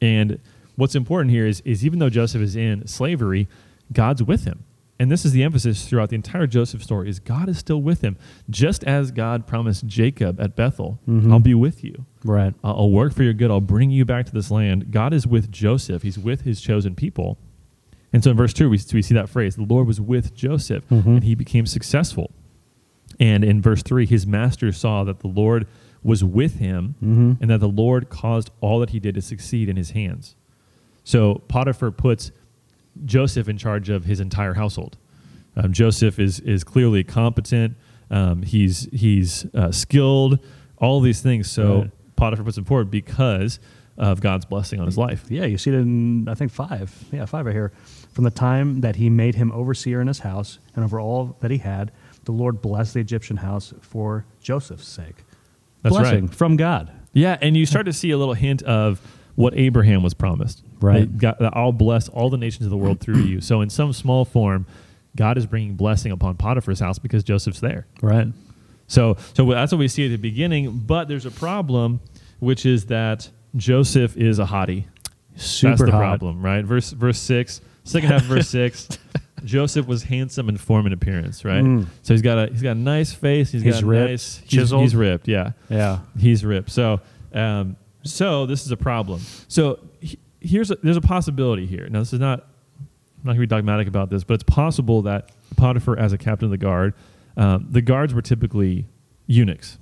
[0.00, 0.38] And
[0.76, 3.48] what's important here is, is even though Joseph is in slavery,
[3.92, 4.64] God's with him.
[5.00, 8.02] And this is the emphasis throughout the entire Joseph story is God is still with
[8.02, 8.18] him.
[8.50, 11.32] Just as God promised Jacob at Bethel, Mhm.
[11.32, 12.04] I'll be with you.
[12.22, 12.52] Right.
[12.62, 13.50] I'll, I'll work for your good.
[13.50, 14.90] I'll bring you back to this land.
[14.92, 16.02] God is with Joseph.
[16.02, 17.38] He's with his chosen people.
[18.12, 20.86] And so in verse 2, we, we see that phrase the Lord was with Joseph,
[20.90, 21.06] Mhm.
[21.06, 22.30] and he became successful.
[23.18, 25.66] And in verse 3, his master saw that the Lord
[26.02, 27.32] was with him, Mm-hmm.
[27.40, 30.36] and that the Lord caused all that he did to succeed in his hands.
[31.04, 32.32] So Potiphar puts
[33.04, 34.96] Joseph in charge of his entire household.
[35.56, 37.76] Um, Joseph is is clearly competent.
[38.10, 40.38] Um, he's he's uh, skilled.
[40.78, 41.50] All these things.
[41.50, 41.90] So Right.
[42.16, 43.60] Potiphar puts him forward because
[43.96, 45.24] of God's blessing on his life.
[45.28, 46.92] Yeah, you see it in I think five.
[47.12, 47.72] Yeah, five right here.
[48.12, 51.50] From the time that he made him overseer in his house and over all that
[51.50, 51.92] he had,
[52.24, 55.24] the Lord blessed the Egyptian house for Joseph's sake.
[55.82, 56.34] That's Blessing right.
[56.34, 56.92] from God.
[57.12, 59.00] Yeah, and you start to see a little hint of
[59.34, 60.62] what Abraham was promised.
[60.80, 61.16] Right.
[61.16, 63.40] God, I'll bless all the nations of the world through you.
[63.40, 64.66] So in some small form,
[65.16, 67.86] God is bringing blessing upon Potiphar's house because Joseph's there.
[68.00, 68.28] Right.
[68.86, 70.78] So, so that's what we see at the beginning.
[70.86, 72.00] But there's a problem,
[72.38, 74.84] which is that Joseph is a hottie.
[75.36, 75.98] Super that's the hot.
[75.98, 76.64] problem, right?
[76.64, 78.88] Verse verse six, second half of verse six.
[79.44, 81.62] Joseph was handsome in form and appearance, right?
[81.62, 81.86] Mm.
[82.02, 83.50] So he's got a he's got a nice face.
[83.52, 84.82] He's got a ripped, nice, he's, chiseled.
[84.82, 85.52] he's ripped, yeah.
[85.68, 86.00] Yeah.
[86.18, 86.70] He's ripped.
[86.70, 87.00] So,
[87.32, 89.20] um, so this is a problem.
[89.48, 89.78] So
[90.40, 91.88] here's a, there's a possibility here.
[91.88, 95.02] Now this is not I'm not going to be dogmatic about this, but it's possible
[95.02, 96.94] that Potiphar, as a captain of the guard,
[97.36, 98.86] um, the guards were typically
[99.26, 99.78] eunuchs,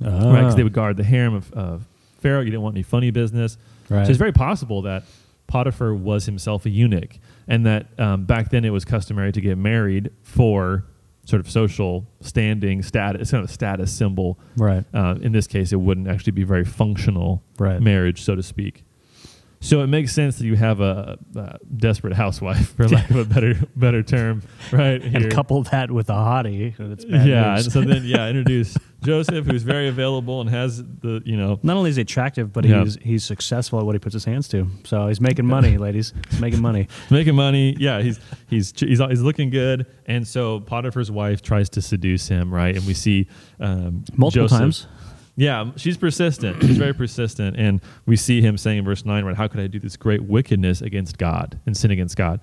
[0.00, 0.10] right?
[0.12, 0.56] Because Ah.
[0.56, 1.86] they would guard the harem of, of
[2.20, 2.40] Pharaoh.
[2.40, 3.56] You didn't want any funny business.
[3.88, 4.04] Right.
[4.04, 5.04] So it's very possible that
[5.46, 9.56] Potiphar was himself a eunuch, and that um, back then it was customary to get
[9.56, 10.84] married for
[11.24, 14.38] sort of social standing status, it's kind of a status symbol.
[14.56, 14.84] Right.
[14.94, 17.80] Uh, in this case, it wouldn't actually be very functional Right.
[17.80, 18.84] marriage, so to speak.
[19.60, 23.24] So it makes sense that you have a, a desperate housewife, for lack of a
[23.24, 25.02] better better term, right?
[25.02, 25.30] And here.
[25.30, 26.78] couple that with a hottie.
[26.78, 27.64] and bad yeah, news.
[27.64, 31.76] and so then yeah, introduce Joseph, who's very available and has the you know Not
[31.76, 32.84] only is he attractive, but Yeah.
[32.84, 34.68] he's he's successful at what he puts his hands to.
[34.84, 36.12] So he's making money, ladies.
[36.30, 36.86] He's making money.
[37.10, 37.74] making money.
[37.78, 42.52] Yeah, he's he's he's he's looking good, and so Potiphar's wife tries to seduce him,
[42.52, 42.76] right?
[42.76, 43.26] And we see
[43.58, 44.86] um, Multiple Joseph- times.
[45.36, 46.62] Yeah, she's persistent.
[46.62, 49.36] She's very persistent, and we see him saying in verse nine, right?
[49.36, 52.40] How could I do this great wickedness against God and sin against God?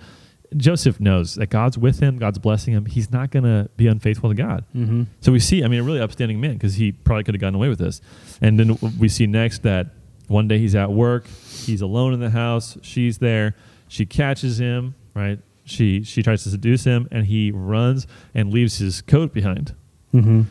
[0.55, 2.85] Joseph knows that God's with him, God's blessing him.
[2.85, 4.65] He's not going to be unfaithful to God.
[4.75, 5.03] Mm-hmm.
[5.21, 7.55] So we see, I mean, a really upstanding man because he probably could have gotten
[7.55, 8.01] away with this.
[8.41, 9.87] And then we see next that
[10.27, 13.55] one day he's at work, he's alone in the house, she's there,
[13.87, 15.39] she catches him, right?
[15.65, 19.73] She she tries to seduce him, and he runs and leaves his coat behind.
[20.13, 20.41] Mm-hmm.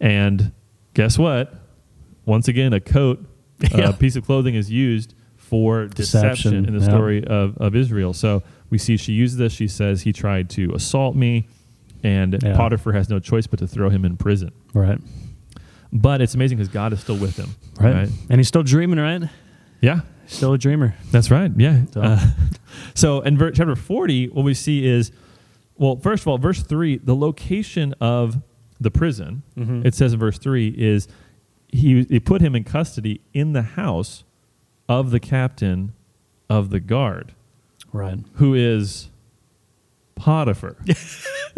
[0.00, 0.52] And
[0.94, 1.54] guess what?
[2.26, 3.24] Once again, a coat,
[3.60, 3.88] Yeah.
[3.88, 6.90] a piece of clothing is used for deception, Deception, in the yeah.
[6.90, 8.12] story of, of Israel.
[8.12, 9.52] So we see she uses this.
[9.52, 11.46] She says he tried to assault me,
[12.02, 12.56] and Yeah.
[12.56, 14.50] Potiphar has no choice but to throw him in prison.
[14.74, 14.98] Right.
[15.92, 17.50] But it's amazing because God is still with him.
[17.80, 18.08] right.
[18.28, 19.22] And he's still dreaming, right?
[19.80, 20.96] Yeah, Still a dreamer.
[21.12, 21.52] that's right.
[21.56, 21.84] Yeah.
[21.92, 22.20] So- Uh,
[22.94, 25.12] so in ver- chapter 40, what we see is,
[25.76, 28.42] well, first of all, verse 3, the location of
[28.80, 29.86] the prison, Mhm.
[29.86, 31.06] it says in verse 3, is
[31.68, 34.24] he, he put him in custody in the house
[34.88, 35.92] of the captain
[36.48, 37.34] of the guard,
[37.92, 38.18] Right.
[38.34, 39.10] who is
[40.14, 40.76] Potiphar.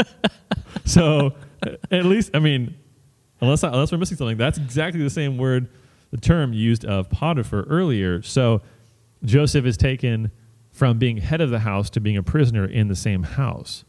[0.85, 1.35] so
[1.90, 2.75] at least, I mean,
[3.40, 5.68] unless, I, unless we're missing something, that's exactly the same word,
[6.11, 8.23] the term used of Potiphar earlier.
[8.23, 8.62] So
[9.25, 10.31] Joseph is taken
[10.73, 13.85] from being head of the house to being a prisoner in the same house.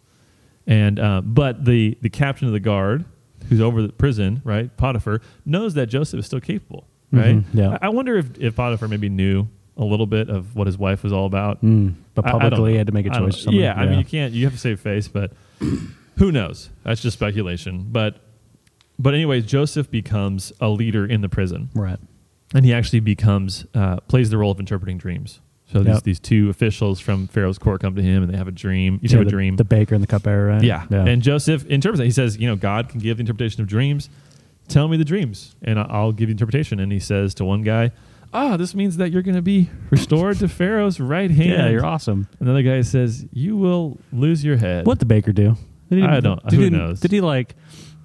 [0.68, 3.06] And uh, but the the captain of the guard,
[3.50, 7.36] who's over the prison, right, Potiphar, knows that Joseph is still capable, right?
[7.38, 7.78] Mhm, yeah.
[7.82, 11.04] I, I wonder if, if Potiphar maybe knew a little bit of what his wife
[11.04, 11.64] was all about.
[11.64, 11.96] Mm.
[12.14, 13.48] But I- I publicly, he had to make a choice.
[13.48, 13.74] or Yeah.
[13.74, 14.34] I mean, you can't.
[14.34, 15.32] You have to save face, but
[16.18, 16.70] who knows?
[16.84, 17.88] That's just speculation.
[17.92, 18.18] But
[19.02, 21.98] but anyways, Joseph becomes a leader in the prison, right.
[22.54, 25.40] and he actually becomes uh, plays the role of interpreting dreams.
[25.72, 26.04] So these Yep.
[26.04, 29.00] these two officials from Pharaoh's court come to him, and they have a dream.
[29.04, 29.56] Each Yeah, have a dream.
[29.56, 30.64] The baker and the cupbearer, right?
[30.64, 30.84] yeah.
[30.92, 32.06] and Joseph interprets it.
[32.06, 34.10] He says, you know, God can give the interpretation of dreams.
[34.68, 36.80] Tell me the dreams, and I- I'll give you the interpretation.
[36.80, 37.92] And he says to one guy,
[38.32, 41.50] Ah, this means that you're going to be restored to Pharaoh's right hand.
[41.50, 42.28] yeah, you're awesome.
[42.40, 45.56] Another guy says, "You will lose your head." What the baker do?
[45.90, 47.00] Did I don't- Did who he, knows?
[47.00, 47.56] Did he like,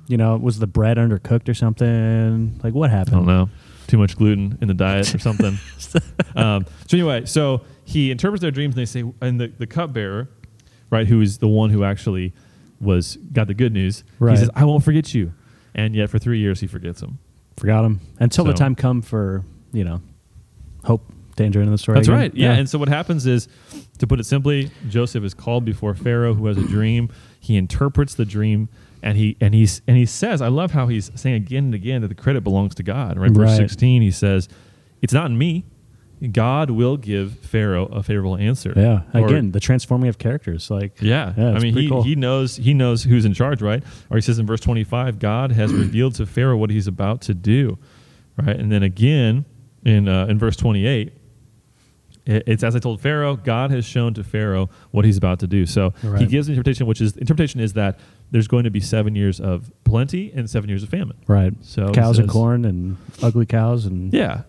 [0.08, 2.58] you know, was the bread undercooked or something?
[2.62, 3.16] Like what happened?
[3.16, 3.26] I happened?
[3.26, 3.50] don't know.
[3.86, 5.58] Too much gluten in the diet or something.
[6.36, 10.28] um, so anyway, so he interprets their dreams, and they say, and the, the cupbearer,
[10.90, 12.32] right, who is the one who actually
[12.80, 14.32] was got the good news, Right.
[14.32, 15.32] he says, "I won't forget you,"
[15.74, 17.18] and yet for three years he forgets him.
[17.56, 20.00] Forgot him until the time come for you know,
[20.84, 21.96] hope, danger in the story.
[21.96, 22.18] That's again.
[22.20, 22.34] right.
[22.34, 22.52] Yeah.
[22.52, 23.48] And so what happens is,
[23.98, 27.08] to put it simply, Joseph is called before Pharaoh, who has a dream.
[27.40, 28.68] He interprets the dream,
[29.04, 32.00] and he and he's and he says, I love how he's saying again and again
[32.02, 33.16] that the credit belongs to God.
[33.18, 33.30] Right.
[33.30, 33.56] Verse Right.
[33.58, 34.48] sixteen, he says,
[35.02, 35.64] "It's not in me.
[36.32, 39.02] God will give Pharaoh a favorable answer." Yeah.
[39.12, 40.70] Or- Again, the transforming of characters.
[40.70, 42.02] Like yeah, Yeah, I mean, he, cool.
[42.02, 43.82] he knows he knows who's in charge, right?
[44.10, 47.20] Or he says in verse twenty five, God has revealed to Pharaoh what he's about
[47.22, 47.78] to do.
[48.42, 48.56] right?
[48.56, 49.44] And then again
[49.84, 51.18] in uh, in verse 28, it-
[52.26, 55.66] it's as I told Pharaoh, God has shown to Pharaoh what he's about to do.
[55.66, 57.98] So he gives an interpretation, which is interpretation is that
[58.30, 61.18] there's going to be seven years of plenty and seven years of famine.
[61.26, 61.52] Right.
[61.60, 64.42] So cows and corn and ugly cows and Yeah,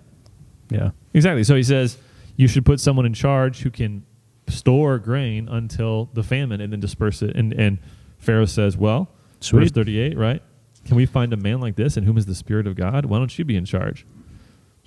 [0.69, 0.91] yeah.
[1.13, 1.43] exactly.
[1.43, 1.97] So he says
[2.38, 4.05] you should put someone in charge who can
[4.47, 7.35] store grain until the famine and then disperse it.
[7.35, 7.79] And and
[8.17, 9.09] Pharaoh says, well,
[9.41, 10.41] verse 38, right?
[10.85, 13.05] Can we find a man like this in whom is the spirit of God?
[13.05, 14.05] Why don't you be in charge?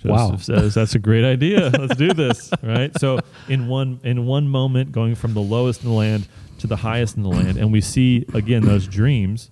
[0.01, 0.37] Joseph Wow.
[0.37, 1.69] says that's a great idea.
[1.77, 2.97] Let's do this, right?
[2.99, 6.27] So in one in one moment, going from the lowest in the land
[6.59, 9.51] to the highest in the land, and we see again those dreams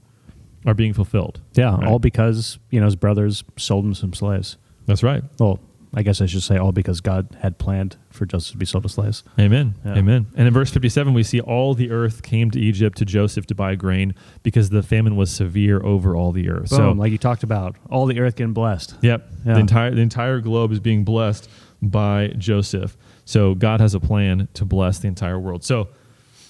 [0.66, 1.40] are being fulfilled.
[1.54, 1.88] Yeah, Right.
[1.88, 4.58] all because you know his brothers sold him some slaves.
[4.86, 5.24] That's right.
[5.40, 5.60] Well,
[5.94, 8.84] I guess I should say all because God had planned for Joseph to be sold
[8.86, 9.24] as slaves.
[9.40, 9.76] Amen.
[9.86, 9.96] Yeah.
[9.96, 10.28] Amen.
[10.36, 13.56] And in verse 57, we see all the earth came to Egypt to Joseph to
[13.56, 16.70] buy grain because the famine was severe over all the earth.
[16.70, 18.96] So, So, like you talked about, all the earth getting blessed.
[19.02, 19.54] yep, Yeah.
[19.54, 21.50] the entire the entire globe is being blessed
[21.82, 22.98] by Joseph.
[23.24, 25.64] So God has a plan to bless the entire world.
[25.64, 25.88] So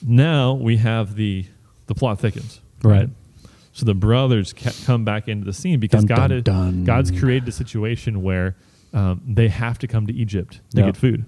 [0.06, 1.46] now we have the
[1.86, 2.60] the plot thickens.
[2.84, 3.10] Right.
[3.72, 4.54] So the brothers
[4.86, 6.84] come back into the scene because Dun, God dun, is, dun.
[6.84, 8.56] God's created a situation where
[8.94, 10.86] um, they have to come to Egypt to Yeah.
[10.88, 11.26] get food.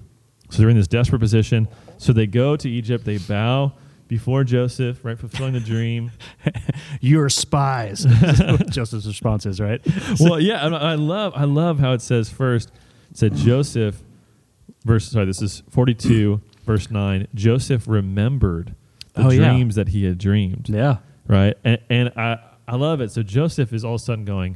[0.50, 1.68] So they're in this desperate position.
[1.98, 3.06] So they go to Egypt.
[3.06, 3.74] They bow
[4.08, 6.12] before Joseph, right, fulfilling the dream.
[7.02, 8.06] You're spies.
[8.40, 9.82] What Joseph's response is, right?
[10.20, 12.72] well, yeah, and I love I love how it says first.
[13.12, 14.02] It said Joseph,
[14.86, 17.28] verse sorry, this is forty two, verse nine.
[17.36, 18.74] Joseph remembered
[19.14, 19.50] the Oh, yeah.
[19.54, 20.70] dreams that he had dreamed.
[20.70, 20.98] Yeah.
[21.28, 21.56] right?
[21.64, 23.12] And, and I, I love it.
[23.12, 24.54] So Joseph is all of a sudden going,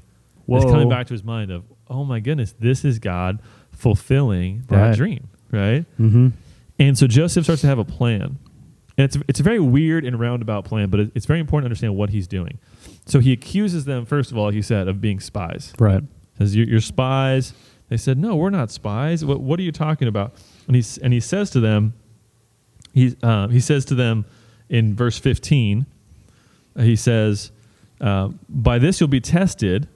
[0.48, 0.72] it's Whoa.
[0.72, 1.64] coming back to his mind of,
[1.94, 3.40] oh my goodness, this is God
[3.72, 4.96] fulfilling that Right.
[4.96, 5.86] dream, right?
[6.00, 6.30] Mm-hmm.
[6.80, 8.38] And so Joseph starts to have a plan.
[8.98, 11.68] And it's, it's a very weird and roundabout plan, but it, it's very important to
[11.68, 12.60] understand what he's doing.
[13.06, 15.74] So he accuses them, first of all, he said, of being spies.
[15.80, 16.04] Right.
[16.38, 17.54] Says, you're, you're spies.
[17.90, 19.24] They said, no, we're not spies.
[19.26, 20.34] What, what are you talking about?
[20.68, 21.94] And, he's, and he says to them,
[22.94, 24.26] he, uh, he says to them
[24.70, 25.86] in verse 15,
[26.80, 27.52] he says,
[28.02, 29.88] uh, by this you'll be tested.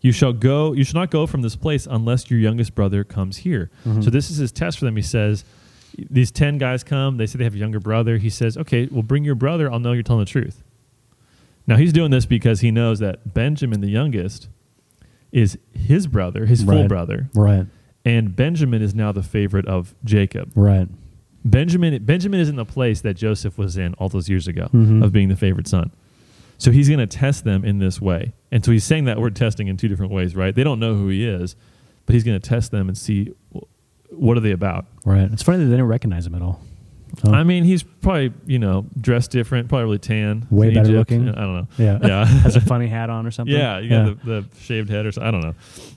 [0.00, 0.72] You shall go.
[0.72, 3.70] You shall not go from this place unless your youngest brother comes here.
[3.84, 4.04] Mhm.
[4.04, 4.96] So this is his test for them.
[4.96, 5.44] He says,
[6.10, 7.16] these ten guys come.
[7.16, 8.18] They say they have a younger brother.
[8.18, 9.70] He says, okay, well, bring your brother.
[9.70, 10.62] I'll know you're telling the truth.
[11.66, 14.48] Now he's doing this because he knows that Benjamin, the youngest,
[15.32, 17.66] is his brother, his full brother, Right.
[18.04, 20.50] and Benjamin is now the favorite of Jacob.
[20.54, 20.88] Right.
[21.44, 25.04] Benjamin Benjamin is in the place that Joseph was in all those years ago Mhm.
[25.04, 25.90] of being the favorite son.
[26.58, 28.32] So he's going to test them in this way.
[28.50, 30.54] And so he's saying that word testing in two different ways, right?
[30.54, 31.54] They don't know who he is,
[32.04, 33.32] but he's going to test them and see
[34.10, 34.86] what are they about.
[35.04, 35.30] Right.
[35.32, 36.60] It's funny that they didn't recognize him at all.
[37.24, 40.46] So, I mean, he's probably, you know, dressed different, probably really tan.
[40.50, 40.98] Way better Egypt.
[41.10, 41.28] looking.
[41.28, 41.66] I don't know.
[41.78, 41.98] yeah.
[42.06, 42.24] Yeah.
[42.26, 43.54] Has a funny hat on or something.
[43.56, 45.28] Yeah, you got The, the shaved head or something.
[45.28, 45.56] I don't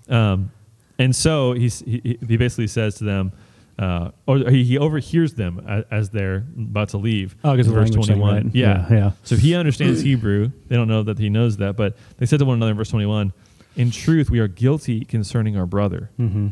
[0.10, 0.16] know.
[0.16, 0.52] Um,
[1.00, 3.32] and so he's, he, he basically says to them,
[3.80, 7.36] uh, or he, he overhears them as, as they're about to leave.
[7.44, 8.46] Oh, because in of the language thing, right?
[8.54, 8.86] Yeah.
[8.90, 8.96] Yeah.
[8.98, 9.12] yeah.
[9.24, 10.52] So he understands Hebrew.
[10.68, 12.90] They don't know that he knows that, but they said to one another in verse
[12.90, 13.34] 21,
[13.78, 16.48] In truth, we are guilty concerning our brother, Mm-hmm.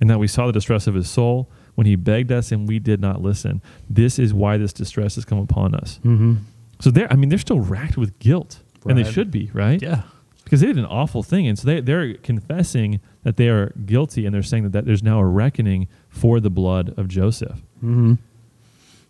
[0.00, 2.78] and that we saw the distress of his soul when he begged us and we
[2.78, 3.60] did not listen.
[3.88, 5.98] This is why this distress has come upon us.
[6.04, 6.36] Mm-hmm.
[6.80, 9.80] So they're, I mean, they're still racked with guilt, and they should be, right?
[9.82, 10.02] Yeah.
[10.44, 14.24] because they did an awful thing, and so they they're confessing that they are guilty,
[14.24, 17.62] and they're saying that, that there's now a reckoning for the blood of Joseph.
[17.78, 18.14] Mm-hmm.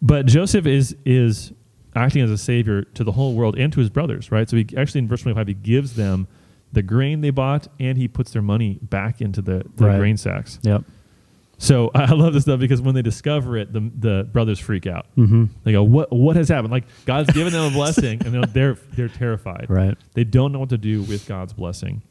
[0.00, 1.52] But Joseph is is
[1.96, 4.48] acting as a savior to the whole world and to his brothers, right?
[4.48, 6.28] So he actually in verse 25 he gives them
[6.72, 9.98] the grain they bought and he puts their money back into the, the Right.
[9.98, 10.60] grain sacks.
[10.62, 10.84] Yep.
[11.58, 15.06] So I love this stuff because when they discover it, the the brothers freak out.
[15.18, 15.46] Mm-hmm.
[15.64, 18.74] They go, "What what has happened?" Like God's given them a blessing, and they're they're,
[18.94, 19.66] they're terrified.
[19.68, 19.98] Right.
[20.14, 22.02] They don't know what to do with God's blessing.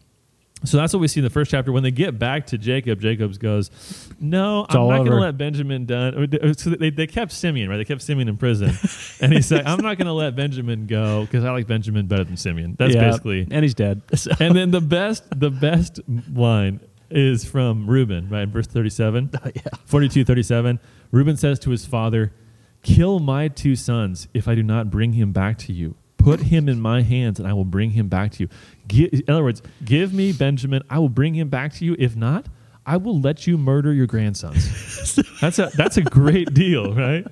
[0.66, 1.72] So that's what we see in the first chapter.
[1.72, 3.72] When they get back to Jacob, Jacob goes,
[4.20, 7.70] "No, It's I'm not going to let Benjamin done." Uh, so they, they kept Simeon,
[7.70, 7.78] right?
[7.78, 8.72] They kept Simeon in prison,
[9.22, 12.26] and he said, "I'm not going to let Benjamin go because I like Benjamin better
[12.26, 13.08] than Simeon." That's Yeah.
[13.10, 13.48] basically.
[13.50, 14.02] And he's dead.
[14.16, 16.02] So- And then the best, the best
[16.34, 18.48] line is from Reuben, right?
[18.48, 19.32] Verse 37.
[19.56, 19.62] yeah.
[19.86, 20.80] 42 37
[21.12, 22.34] Reuben says to his father,
[22.84, 25.96] Kill my two sons if I do not bring him back to you.
[26.38, 28.50] Put him in my hands and I will bring him back to you.
[28.88, 31.96] Gi- in other words, give me Benjamin, I will bring him back to you.
[32.00, 32.48] If not,
[32.86, 35.16] I will let you murder your grandsons.
[35.42, 37.26] that's a that's a great deal, right?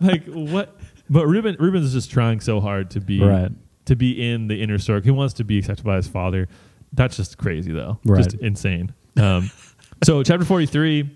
[0.00, 0.76] Like what
[1.08, 3.50] but Reuben Reuben is just trying so hard to be Right.
[3.86, 5.04] to be in the inner circle.
[5.04, 6.48] He wants to be accepted by his father.
[6.92, 7.98] That's just crazy though.
[8.04, 8.22] Right.
[8.22, 8.92] Just insane.
[9.16, 9.50] Um,
[10.04, 11.10] so chapter 43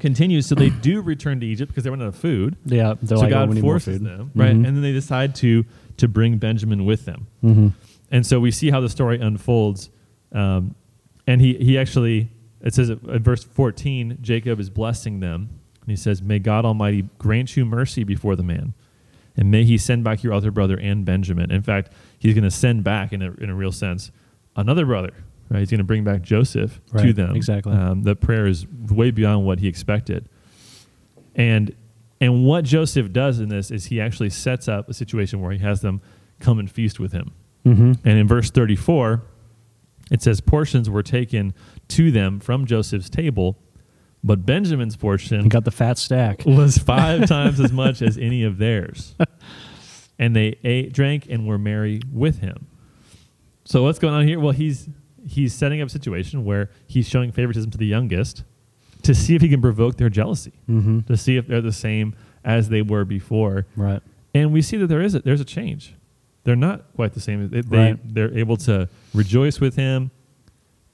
[0.00, 0.46] continues.
[0.46, 2.56] So they do return to Egypt because they run out of food.
[2.64, 2.94] Yeah.
[3.04, 4.50] So like, God forces them, right?
[4.54, 4.66] Mhm.
[4.66, 5.64] And then they decide to
[5.96, 7.26] to bring Benjamin with them.
[7.42, 7.68] Mm-hmm.
[8.10, 9.90] And so we see how the story unfolds
[10.34, 10.74] um,
[11.26, 12.30] and he he actually
[12.60, 15.48] it says in verse 14 Jacob is blessing them
[15.80, 18.74] and he says may God Almighty grant you mercy before the man
[19.36, 22.50] and may he send back your other brother and Benjamin in fact he's going to
[22.50, 24.10] send back in a, in a real sense
[24.56, 25.12] another brother
[25.48, 27.72] right he's going to bring back Joseph to them exactly.
[27.72, 30.28] um, the prayer is way beyond what he expected
[31.36, 31.74] and
[32.24, 35.58] and what Joseph does in this is he actually sets up a situation where he
[35.58, 36.00] has them
[36.40, 37.32] come and feast with him
[37.64, 37.92] Mm-hmm.
[38.06, 39.22] and in verse 34,
[40.10, 41.54] it says, Portions were taken
[41.88, 43.56] to them from Joseph's table,
[44.22, 46.44] but Benjamin's portion Got the fat stack.
[46.44, 49.14] was five times as much as any of theirs.
[50.16, 52.68] And they ate, drank, and were merry with him.
[53.64, 54.38] So what's going on here?
[54.38, 54.88] Well, he's
[55.26, 58.44] he's setting up a situation where he's showing favoritism to the youngest
[59.04, 61.00] to see if he can provoke their jealousy, Mm-hmm.
[61.00, 62.14] to see if they're the same
[62.44, 63.66] as they were before.
[63.76, 64.02] Right.
[64.34, 65.94] And we see that there is a, there's a change.
[66.42, 67.48] They're not quite the same.
[67.48, 68.14] They, they Right.
[68.14, 70.10] they're able to rejoice with him,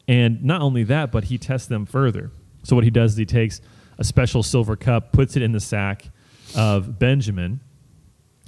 [0.06, 2.30] and not only that, but he tests them further.
[2.62, 3.60] So what he does is he takes
[3.98, 6.08] a special silver cup, puts it in the sack
[6.56, 7.60] of Benjamin,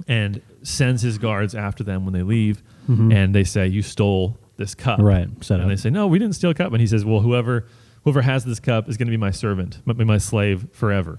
[0.09, 3.13] and sends his guards after them when they leave, Mhm.
[3.13, 5.29] and they say, "You stole this cup." Right.
[5.45, 5.69] Set and up.
[5.69, 7.67] they say, "No, we didn't steal a cup." And he says, "Well, whoever
[8.05, 11.19] whoever has this cup is going to be my servant, be my slave forever."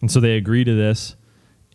[0.00, 1.14] And so they agree to this,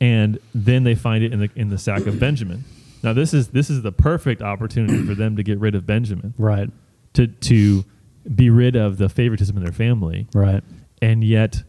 [0.01, 2.63] and then they find it in the in the sack of Benjamin.
[3.03, 6.33] Now this is this is the perfect opportunity for them to get rid of Benjamin,
[6.37, 6.69] Right.
[7.13, 7.85] to to
[8.35, 10.63] be rid of the favoritism in their family, Right.
[11.01, 11.63] and yet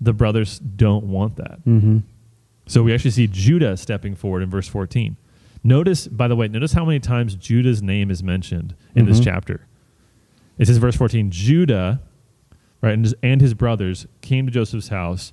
[0.00, 1.64] the brothers don't want that.
[1.64, 1.98] Mm-hmm.
[2.66, 5.16] So we actually see Judah stepping forward in verse 14.
[5.64, 9.24] Notice, by the way, notice how many times Judah's name is mentioned in this Mhm.
[9.24, 9.66] chapter.
[10.58, 12.00] It says, verse 14, Judah,
[12.84, 15.32] right, and his, and his brothers came to Joseph's house.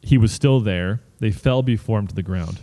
[0.00, 1.00] He was still there.
[1.18, 2.62] They fell before him to the ground.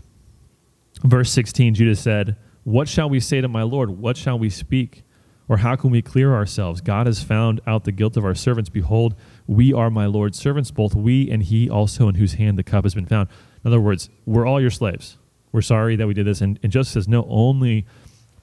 [1.04, 3.92] Verse 16, Judah said, What shall we say to my Lord?
[3.92, 5.04] What shall we speak?
[5.50, 6.80] Or how can we clear ourselves?
[6.80, 8.70] God has found out the guilt of our servants.
[8.70, 9.16] Behold,
[9.48, 12.86] we are my Lord's servants, both we and he also, in whose hand the cup
[12.86, 13.28] has been found.
[13.64, 15.18] In other words, we're all your slaves.
[15.52, 16.40] We're sorry that we did this.
[16.40, 17.86] And, and Joseph says, No, only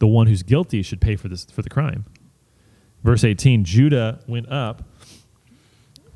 [0.00, 2.04] the one who's guilty should pay for this for the crime.
[3.02, 4.82] Verse 18, Judah went up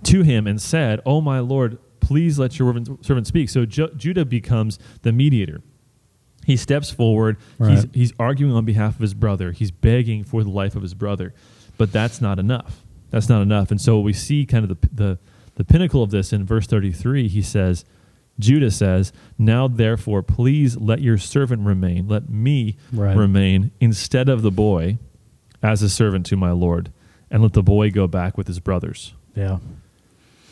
[0.04, 3.48] to him and said, Oh my Lord, please let your servant- speak.
[3.48, 5.60] So Ju- Judah becomes the mediator.
[6.44, 7.36] He steps forward.
[7.70, 9.52] He's, he's arguing on behalf of his brother.
[9.52, 11.32] He's begging for the life of his brother.
[11.78, 12.82] But that's not enough.
[13.10, 13.70] That's not enough.
[13.70, 15.18] And so we see kind of the, the,
[15.54, 17.28] the pinnacle of this in verse 33.
[17.28, 17.84] He says,
[18.40, 22.08] Judah says, Now therefore, please let your servant remain.
[22.08, 23.16] Let me Right.
[23.16, 24.98] remain instead of the boy
[25.62, 26.90] as a servant to my Lord,
[27.30, 29.14] and let the boy go back with his brothers.
[29.36, 29.58] Yeah.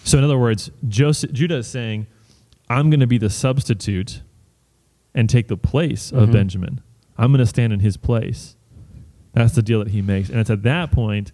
[0.05, 2.07] So, in other words, Joseph, Judah is saying,
[2.69, 4.23] I'm going to be the substitute
[5.15, 6.33] and take the place of Mhm.
[6.33, 6.81] Benjamin.
[7.19, 8.57] I'm going to stand in his place.
[9.35, 10.29] That's the deal that he makes.
[10.31, 11.33] And it's at that point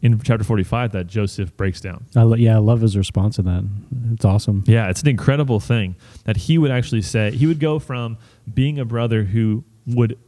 [0.00, 2.04] in chapter 45 that Joseph breaks down.
[2.16, 3.64] I lo- yeah, I love his response to that.
[4.12, 4.64] It's awesome.
[4.66, 8.16] Yeah, it's an incredible thing that he would actually say, he would go from
[8.52, 10.18] being a brother who would,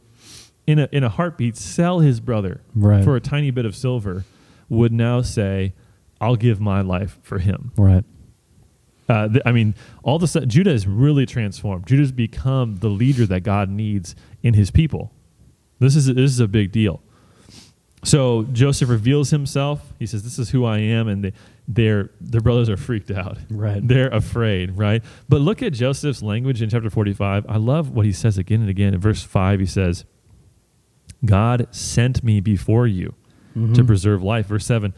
[0.67, 3.03] in a, in a heartbeat, sell his brother Right.
[3.03, 4.23] for a tiny bit of silver,
[4.69, 5.73] would now say,
[6.21, 7.71] I'll give my life for him.
[7.77, 8.03] Right.
[9.07, 11.85] Uh, th- I mean, all of a sudden, Judah is really transformed.
[11.85, 15.11] Judah's become the leader that God needs in his people.
[15.79, 17.01] This is this is a big deal.
[18.03, 19.93] So Joseph reveals himself.
[19.99, 21.33] He says, "This is who I am," and they,
[21.67, 23.37] their their brothers are freaked out.
[23.49, 23.85] Right.
[23.87, 25.03] They're afraid, right?
[25.27, 27.45] But look at Joseph's language in chapter forty-five.
[27.49, 28.93] I love what he says again and again.
[28.93, 30.05] In verse five, he says,
[31.23, 33.13] "God sent me before you."
[33.53, 33.87] to Mhm.
[33.87, 34.47] preserve life.
[34.47, 34.93] Verse 7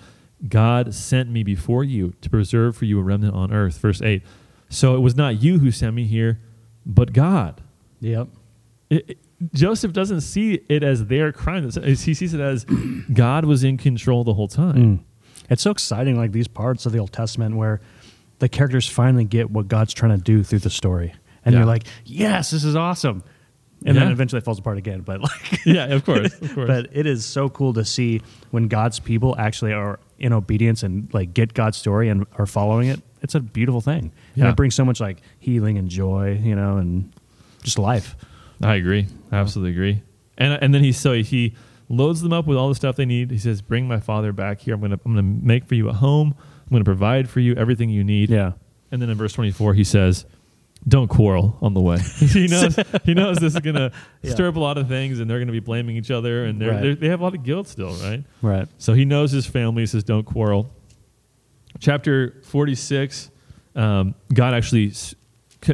[0.47, 3.79] God sent me before you to preserve for you a remnant on earth.
[3.79, 4.21] Verse 8
[4.69, 6.39] So it was not you who sent me here,
[6.85, 7.61] but God.
[7.99, 8.27] Yep.
[8.89, 9.17] It- it-
[9.53, 11.69] Joseph doesn't see it as their crime.
[11.69, 12.65] He sees it as
[13.13, 14.75] God was in control the whole time.
[14.75, 14.99] Mm.
[15.47, 17.79] It's so exciting, like these parts of the Old Testament where
[18.39, 21.13] the characters finally get what God's trying to do through the story,
[21.45, 21.59] and Yeah.
[21.59, 23.21] you're like, "Yes, this is awesome,"
[23.85, 25.01] and then eventually it falls apart again.
[25.01, 25.31] But like,
[25.65, 26.33] Yeah, of course.
[26.41, 26.67] Of course.
[26.67, 31.13] but it is so cool to see when God's people actually are in obedience and
[31.13, 33.01] like get God's story and are following it.
[33.21, 34.43] It's a beautiful thing, Yeah.
[34.45, 37.11] and it brings so much like healing and joy, you know, and
[37.63, 38.15] just life.
[38.61, 39.07] I agree.
[39.31, 40.01] I absolutely agree.
[40.37, 41.55] And and then he so he
[41.89, 43.31] loads them up with all the stuff they need.
[43.31, 44.75] He says, "Bring my father back here.
[44.75, 46.35] I'm gonna I'm gonna make for you a home.
[46.65, 48.51] I'm gonna provide for you everything you need." Yeah,
[48.91, 50.25] And then in verse 24, he says,
[50.87, 54.31] "Don't quarrel on the way." he knows he knows this is gonna Yeah.
[54.31, 56.71] stir up a lot of things, and they're gonna be blaming each other, and they're,
[56.71, 56.81] Right.
[56.81, 58.23] they're, they have a lot of guilt still, right?
[58.41, 58.67] right.
[58.77, 59.83] So he knows his family.
[59.83, 60.69] He says, "Don't quarrel."
[61.79, 63.29] Chapter 46,
[63.75, 65.15] um, God actually c-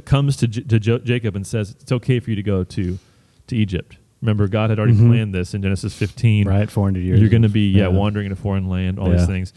[0.04, 3.00] comes to, J- to Jo- Jacob and says, "It's okay for you to go to
[3.48, 3.98] to Egypt.
[4.22, 5.08] Remember, God had already Mhm.
[5.10, 6.48] planned this in Genesis 15.
[6.48, 7.20] Right, 400 years.
[7.20, 7.88] You're going to be yeah, Yeah.
[7.90, 9.18] wandering in a foreign land, all Yeah.
[9.18, 9.54] these things.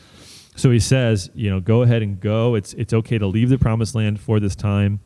[0.57, 2.55] So he says, you know, go ahead and go.
[2.57, 5.01] It's it's okay to leave the promised land for this time.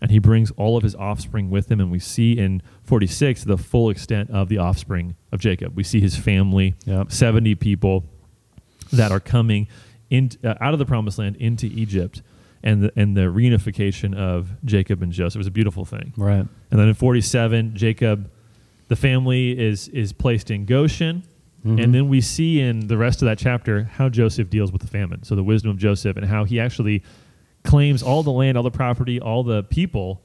[0.00, 3.56] And he brings all of his offspring with him, and we see in 46 the
[3.58, 5.74] full extent of the offspring of Jacob.
[5.76, 7.10] We see his family, Yep.
[7.10, 8.04] 70 people
[8.92, 9.66] that are coming
[10.08, 12.22] in, uh, out of the promised land into Egypt,
[12.62, 15.36] and the, and the reunification of Jacob and Joseph.
[15.36, 16.12] It was a beautiful thing.
[16.16, 16.46] Right.
[16.70, 18.30] And then in 47, Jacob,
[18.88, 21.22] the family is is placed in Goshen.
[21.66, 21.82] Mhm.
[21.82, 24.88] And then we see in the rest of that chapter how Joseph deals with the
[24.88, 25.22] famine.
[25.24, 27.02] So the wisdom of Joseph and how he actually
[27.68, 30.22] claims all the land, all the property, all the people.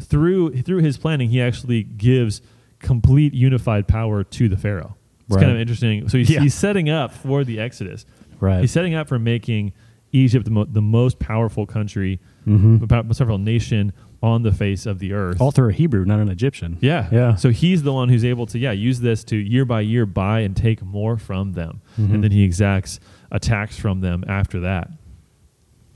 [0.00, 2.40] Through through his planning, he actually gives
[2.78, 4.96] complete unified power to the Pharaoh.
[5.28, 6.08] It's kind of interesting.
[6.08, 6.40] So he's, Yeah.
[6.40, 8.04] he's setting up for the Exodus.
[8.40, 8.60] Right.
[8.62, 9.72] He's setting up for making
[10.12, 12.18] Egypt the, mo- the most powerful country,
[12.48, 12.80] Mhm.
[13.06, 15.40] most powerful nation on the face of the earth.
[15.40, 16.78] All through a Hebrew, not an Egyptian.
[16.80, 17.06] Yeah.
[17.12, 17.34] Yeah.
[17.36, 20.40] So he's the one who's able to, yeah, use this to year by year buy
[20.40, 21.80] and take more from them.
[21.98, 22.14] Mhm.
[22.14, 22.98] And then he exacts
[23.30, 24.90] a tax from them after that.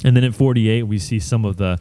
[0.04, 1.80] And then in 48, we see some of the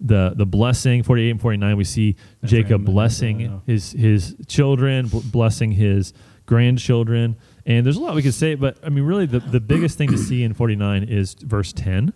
[0.00, 2.92] the the blessing 48 and 49 we see That's jacob right.
[2.94, 6.12] blessing his his children bl- blessing his
[6.46, 7.34] grandchildren
[7.66, 10.08] and there's a lot we could say but i mean really the, the biggest thing
[10.10, 12.12] to see in 49 is verse 10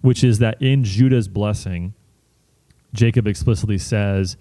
[0.00, 1.94] which is that in judah's blessing
[2.92, 4.36] jacob explicitly says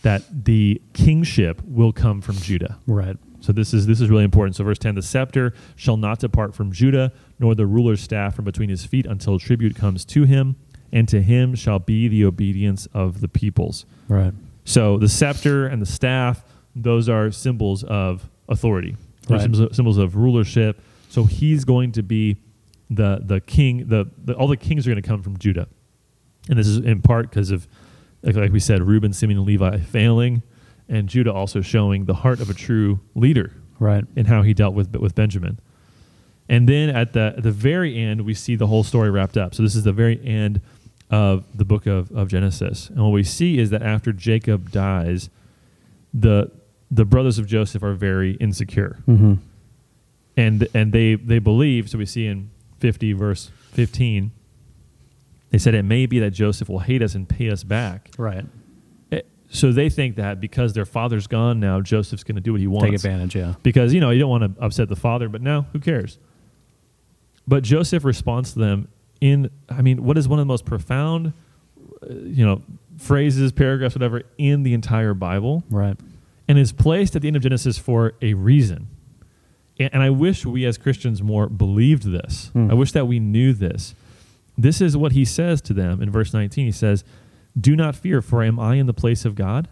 [0.00, 3.18] that the kingship will come from judah Right.
[3.40, 4.56] so this is this is really important.
[4.56, 8.44] So verse 10, the scepter shall not depart from Judah, nor the ruler's staff from
[8.44, 10.56] between his feet until tribute comes to him,
[10.92, 13.84] and to him shall be the obedience of the peoples.
[14.08, 14.32] Right.
[14.64, 18.96] So the scepter and the staff, those are symbols of authority.
[19.26, 19.42] They're Right.
[19.42, 20.80] symbols, of, symbols of rulership.
[21.08, 22.36] So he's going to be
[22.90, 23.88] the the king.
[23.88, 25.66] The, the all the kings are going to come from Judah,
[26.48, 27.66] and this is in part because of
[28.22, 30.42] like, like we said, Reuben, Simeon, and Levi failing,
[30.88, 34.04] and Judah also showing the heart of a true leader Right.
[34.16, 35.58] in how he dealt with with Benjamin.
[36.48, 39.54] And then at the at the very end, we see the whole story wrapped up.
[39.54, 40.60] So this is the very end
[41.10, 42.88] of the book of, of Genesis.
[42.88, 45.28] And what we see is that after Jacob dies,
[46.14, 46.50] the
[46.90, 48.98] the brothers of Joseph are very insecure.
[49.08, 49.34] Mm-hmm.
[50.36, 54.30] And and they they believe, so we see in 50 verse 15,
[55.50, 58.10] they said it may be that Joseph will hate us and pay us back.
[58.18, 58.44] Right.
[59.10, 62.60] Eh, So they think that because their father's gone now, Joseph's going to do what
[62.60, 63.34] he wants Take advantage.
[63.34, 63.54] Yeah.
[63.62, 66.18] because you know you don't want to upset the father but now who cares
[67.46, 68.88] but joseph responds to them
[69.20, 71.32] in i mean what is one of the most profound
[72.02, 72.62] uh, you know
[72.98, 75.62] phrases paragraphs whatever in the entire bible.
[75.68, 75.96] Right.
[76.48, 78.88] and is placed at the end of genesis for a reason.
[79.78, 82.50] And, and i wish we as christians more believed this.
[82.52, 82.70] Hmm.
[82.70, 83.94] i wish that we knew this.
[84.58, 87.04] This is what he says to them in verse 19 he says
[87.58, 89.68] do not fear for am i in the place of god?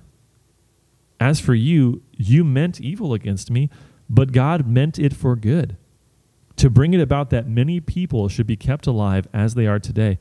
[1.20, 3.70] As for you, you meant evil against me,
[4.10, 5.76] but God meant it for good,
[6.56, 10.18] to bring it about that many people should be kept alive as they are today.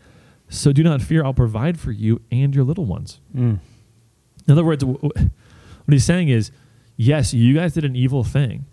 [0.49, 3.19] So do not fear, I'll provide for you and your little ones.
[3.35, 3.59] Mm.
[4.47, 5.15] In other words, wh- wh-
[5.85, 6.51] what he's saying is,
[6.97, 8.65] yes, you guys did an evil thing,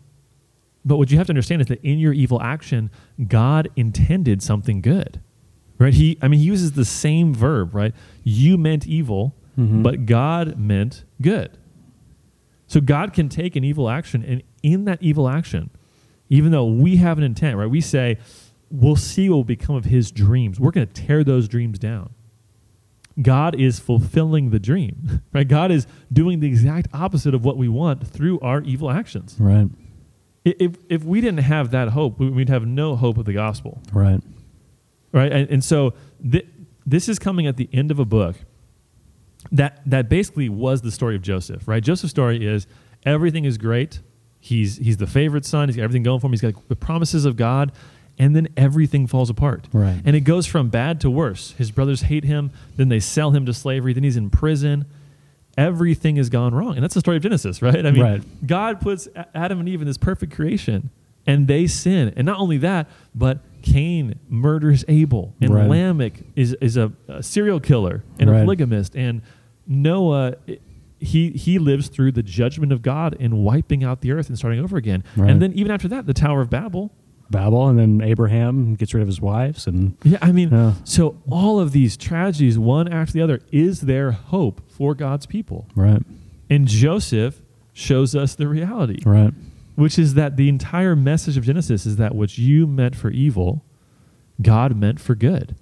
[0.85, 2.91] but what you have to understand is that in your evil action,
[3.29, 5.21] God intended something good.
[5.79, 5.95] Right?
[5.95, 7.95] He I mean he uses the same verb, right?
[8.23, 9.83] You meant evil, Mhm.
[9.83, 11.57] but God meant good.
[12.67, 15.71] So God can take an evil action and in that evil action,
[16.31, 17.67] even though we have an intent, right?
[17.69, 18.17] We say,
[18.71, 20.59] we'll see what will become of his dreams.
[20.59, 22.11] We're going to tear those dreams down.
[23.21, 25.47] God is fulfilling the dream, right?
[25.47, 29.37] God is doing the exact opposite of what we want through our evil actions.
[29.39, 29.69] Right.
[30.45, 33.83] If, if we didn't have that hope, we- we'd have no hope of the gospel,
[33.93, 34.23] Right.
[35.13, 35.31] right?
[35.31, 35.93] And, and so
[36.27, 36.47] thi-
[36.87, 38.37] this is coming at the end of a book
[39.53, 41.83] that, that basically was the story of Joseph, right?
[41.83, 42.67] Joseph's story is
[43.05, 44.01] everything is great.
[44.41, 45.69] He's, he's the favorite son.
[45.69, 46.33] He's got everything going for him.
[46.33, 47.73] He's got the promises of God.
[48.19, 49.67] And then everything falls apart.
[49.73, 50.01] Right.
[50.05, 51.53] And it goes from bad to worse.
[51.53, 52.51] His brothers hate him.
[52.77, 53.93] Then they sell him to slavery.
[53.95, 54.85] Then he's in prison.
[55.57, 56.75] Everything has gone wrong.
[56.75, 57.85] And that's the story of Genesis, right?
[57.87, 58.47] I mean, Right.
[58.47, 60.91] God puts Adam and Eve in this perfect creation
[61.27, 62.13] and they sin.
[62.17, 65.35] And not only that, but Cain murders Abel.
[65.41, 65.69] And Right.
[65.69, 68.97] Lamech is, is a, a serial killer and a polygamist.
[68.97, 69.23] And
[69.67, 70.37] Noah,
[71.01, 74.61] he, he lives through the judgment of God and wiping out the earth and starting
[74.61, 75.03] over again.
[75.17, 75.31] Right.
[75.31, 76.93] And then even after that, the Tower of Babel.
[77.31, 80.75] Babel, and then Abraham gets rid of his wives, and Yeah, I mean, Yeah.
[80.83, 85.67] so all of these tragedies, one after the other, is there hope for God's people?
[85.77, 86.03] right.
[86.51, 87.41] And Joseph
[87.73, 89.33] shows us the reality, Right.
[89.77, 93.65] which is that the entire message of Genesis is that what you meant for evil,
[94.43, 95.55] God meant for good.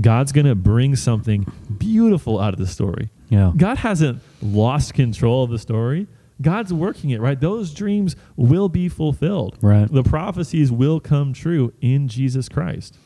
[0.00, 1.44] God's going to bring something
[1.76, 3.10] beautiful out of the story.
[3.30, 3.52] Yeah.
[3.56, 6.06] God hasn't lost control of the story.
[6.42, 7.38] God's working it, right?
[7.40, 9.56] Those dreams will be fulfilled.
[9.62, 9.90] Right.
[9.90, 12.96] The prophecies will come true in Jesus Christ.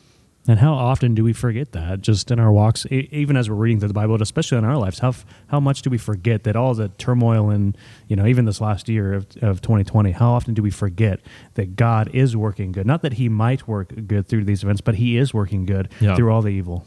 [0.47, 3.55] And how often do we forget that just in our walks, e- even as we're
[3.55, 4.99] reading through the Bible, especially in our lives?
[4.99, 7.75] How, f- how much do we forget that all the turmoil and,
[8.07, 11.19] you know, even this last year of, of 2020, how often do we forget
[11.55, 12.85] that God is working good?
[12.85, 16.15] Not that he might work good through these events, but he is working good Yeah.
[16.15, 16.85] through all the evil.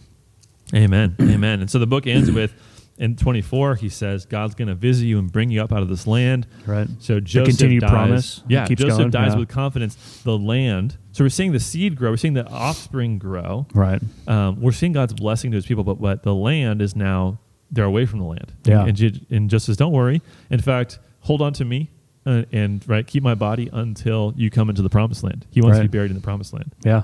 [0.72, 1.16] Amen.
[1.20, 1.60] Amen.
[1.60, 2.54] And so the book ends with
[2.98, 5.88] in 24, he says, God's going to visit you and bring you up out of
[5.88, 6.46] this land.
[6.66, 6.88] Right.
[6.98, 7.90] So Joseph continued dies.
[7.90, 9.38] promise Yeah, Joseph going, dies yeah.
[9.38, 10.20] with confidence.
[10.24, 10.96] The land.
[11.12, 12.10] So we're seeing the seed grow.
[12.10, 13.66] We're seeing the offspring grow.
[13.72, 14.02] Right.
[14.26, 17.38] Um, we're seeing God's blessing to His people, but but the land is now
[17.70, 18.52] they're away from the land.
[18.64, 18.84] Yeah.
[18.86, 20.22] And, and, and just says, don't worry.
[20.50, 21.90] In fact, hold on to me.
[22.26, 25.46] uh, and right, keep my body until you come into the promised land.
[25.50, 26.74] He wants to be buried in the promised land.
[26.84, 27.02] Yeah.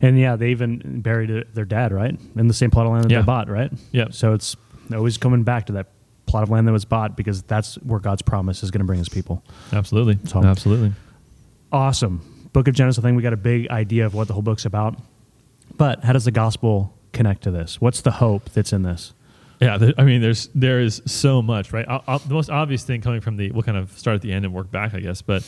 [0.00, 2.14] And yeah, they even buried their dad, right?
[2.36, 3.20] In the same plot of land that Yeah.
[3.22, 3.72] they bought, right?
[3.92, 4.08] Yeah.
[4.10, 4.54] So it's
[4.94, 5.88] always coming back to that
[6.26, 8.98] plot of land that was bought because that's where God's promise is going to bring
[8.98, 9.42] his people.
[9.72, 10.18] Absolutely.
[10.28, 10.92] So- Absolutely.
[11.72, 12.48] Awesome.
[12.52, 14.64] Book of Genesis, I think we got a big idea of what the whole book's
[14.64, 14.98] about.
[15.76, 17.80] But how does the gospel connect to this?
[17.80, 19.12] What's the hope that's in this?
[19.60, 21.86] Yeah, th- I mean, there's there is so much, right?
[21.88, 24.32] I, I, the most obvious thing coming from the we'll kind of start at the
[24.32, 25.22] end and work back, I guess.
[25.22, 25.42] But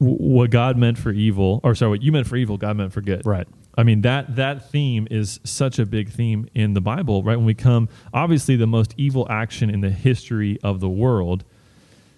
[0.00, 2.92] w- what God meant for evil, or sorry, what you meant for evil, God meant
[2.92, 3.24] for good.
[3.24, 3.46] Right.
[3.76, 7.36] I mean that that theme is such a big theme in the Bible, right?
[7.36, 11.44] When we come, obviously, the most evil action in the history of the world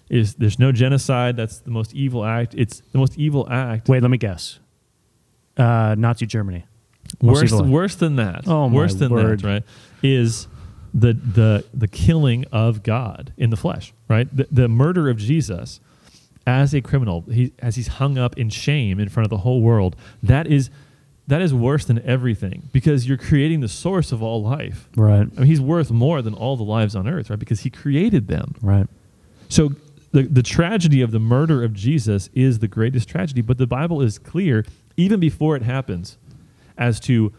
[0.09, 1.35] is there's no genocide.
[1.35, 2.53] That's the most evil act.
[2.55, 3.89] It's the most evil act.
[3.89, 4.59] Wait, let me guess.
[5.57, 6.65] Uh, Nazi Germany.
[7.21, 8.47] Most worse, worse than that.
[8.47, 9.39] Oh, my worse than word.
[9.39, 9.63] that, right?
[10.03, 10.47] Is
[10.93, 14.27] the the the killing of God in the flesh, right?
[14.35, 15.79] The, the murder of Jesus
[16.45, 19.61] as a criminal, he as he's hung up in shame in front of the whole
[19.61, 19.95] world.
[20.21, 20.69] That is
[21.27, 24.87] that is worse than everything because you're creating the source of all life.
[24.95, 25.27] Right.
[25.35, 27.37] I mean, he's worth more than all the lives on earth, right?
[27.39, 28.55] Because he created them.
[28.61, 28.87] Right.
[29.49, 29.73] So
[30.13, 34.01] the, the tragedy of the murder of Jesus is the greatest tragedy, but the Bible
[34.01, 34.65] is clear
[34.95, 36.17] even before it happens
[36.77, 37.33] as to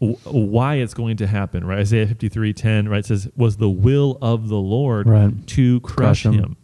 [0.00, 1.78] w- why it's going to happen, right?
[1.78, 5.46] Isaiah 53:10, right, says was the will of the Lord Right.
[5.48, 6.34] to crush, Crush him.
[6.34, 6.56] him.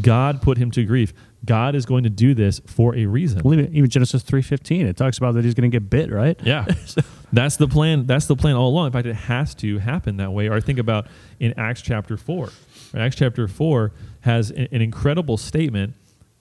[0.00, 1.12] God put him to grief.
[1.44, 3.42] God is going to do this for a reason.
[3.42, 6.38] Well, even, even Genesis 3.15, it talks about that he's going to get bit, right?
[6.42, 6.66] Yeah,
[7.32, 8.06] that's the plan.
[8.06, 8.86] That's the plan all along.
[8.86, 10.48] In fact, it has to happen that way.
[10.48, 11.06] Or I think about
[11.38, 12.50] in Acts chapter four.
[12.92, 13.02] Right?
[13.04, 15.94] Acts chapter four has an incredible statement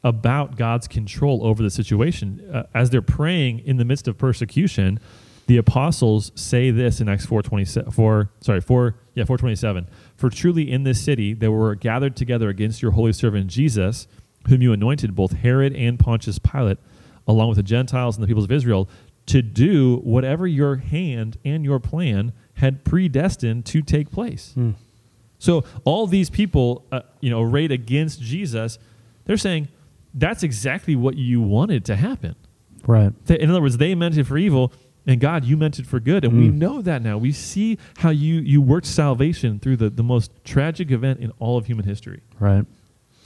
[0.04, 2.50] about God's control over the situation.
[2.52, 5.00] Uh, as they're praying in the midst of persecution,
[5.48, 8.32] the apostles say this in Acts four twenty four.
[8.42, 9.88] Sorry, four yeah four twenty seven.
[10.16, 14.08] For truly in this city there were gathered together against your holy servant Jesus,
[14.48, 16.78] whom you anointed, both Herod and Pontius Pilate,
[17.28, 18.88] along with the Gentiles and the peoples of Israel,
[19.28, 24.52] to do whatever your hand and your plan had predestined to take place.
[24.54, 24.72] Hmm.
[25.40, 28.80] So all these people, uh, you know, arrayed against Jesus,
[29.26, 29.68] they're saying
[30.14, 32.36] that's exactly what you wanted to happen.
[32.88, 33.12] Right.
[33.30, 34.72] In other words, they meant it for evil,
[35.06, 36.54] and God, you meant it for good, and we Mm.
[36.56, 37.18] know that now.
[37.18, 41.58] We see how you you worked salvation through the, the most tragic event in all
[41.58, 42.22] of human history.
[42.40, 42.66] Right.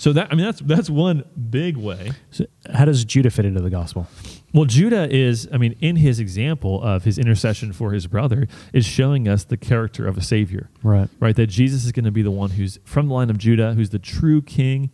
[0.01, 2.13] So that I mean, that's that's one big way.
[2.31, 4.07] So how does Judah fit into the gospel?
[4.51, 8.83] Well, Judah is, I mean, in his example of his intercession for his brother, is
[8.83, 10.71] showing us the character of a savior.
[10.81, 11.07] Right.
[11.19, 11.35] right?
[11.35, 13.91] That Jesus is going to be the one who's from the line of Judah, who's
[13.91, 14.89] the true king,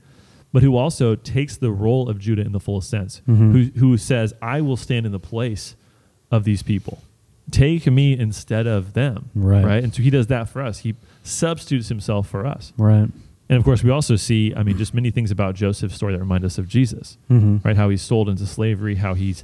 [0.52, 3.52] but who also takes the role of Judah in the fullest sense, Mhm.
[3.74, 5.78] who, who says, I will stand in the place
[6.32, 7.02] of these people.
[7.50, 9.30] Take me instead of them.
[9.34, 9.64] Right.
[9.64, 9.84] Right.
[9.86, 10.80] And so he does that for us.
[10.80, 12.74] He substitutes himself for us.
[12.78, 13.10] Right.
[13.50, 16.20] And of course, we also see, I mean, just many things about Joseph's story that
[16.20, 17.58] remind us of Jesus, Mm-hmm.
[17.66, 17.78] right?
[17.78, 19.44] How he's sold into slavery, how he's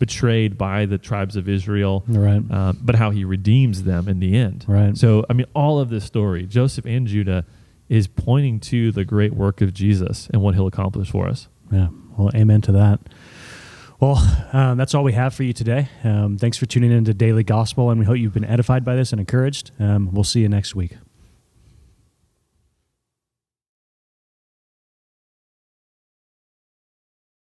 [0.00, 2.42] betrayed by the tribes of Israel, Right.
[2.50, 4.64] um, but how he redeems them in the end.
[4.66, 4.96] Right.
[4.96, 7.44] So, I mean, all of this story, Joseph and Judah,
[7.88, 11.46] is pointing to the great work of Jesus and what he'll accomplish for us.
[11.70, 11.88] Yeah.
[12.16, 13.00] Well, amen to that.
[14.00, 14.16] Well,
[14.52, 15.88] um, that's all we have for you today.
[16.02, 18.96] Um, thanks for tuning in to Daily Gospel, and we hope you've been edified by
[18.96, 19.70] this and encouraged.
[19.78, 20.96] Um, we'll see you next week.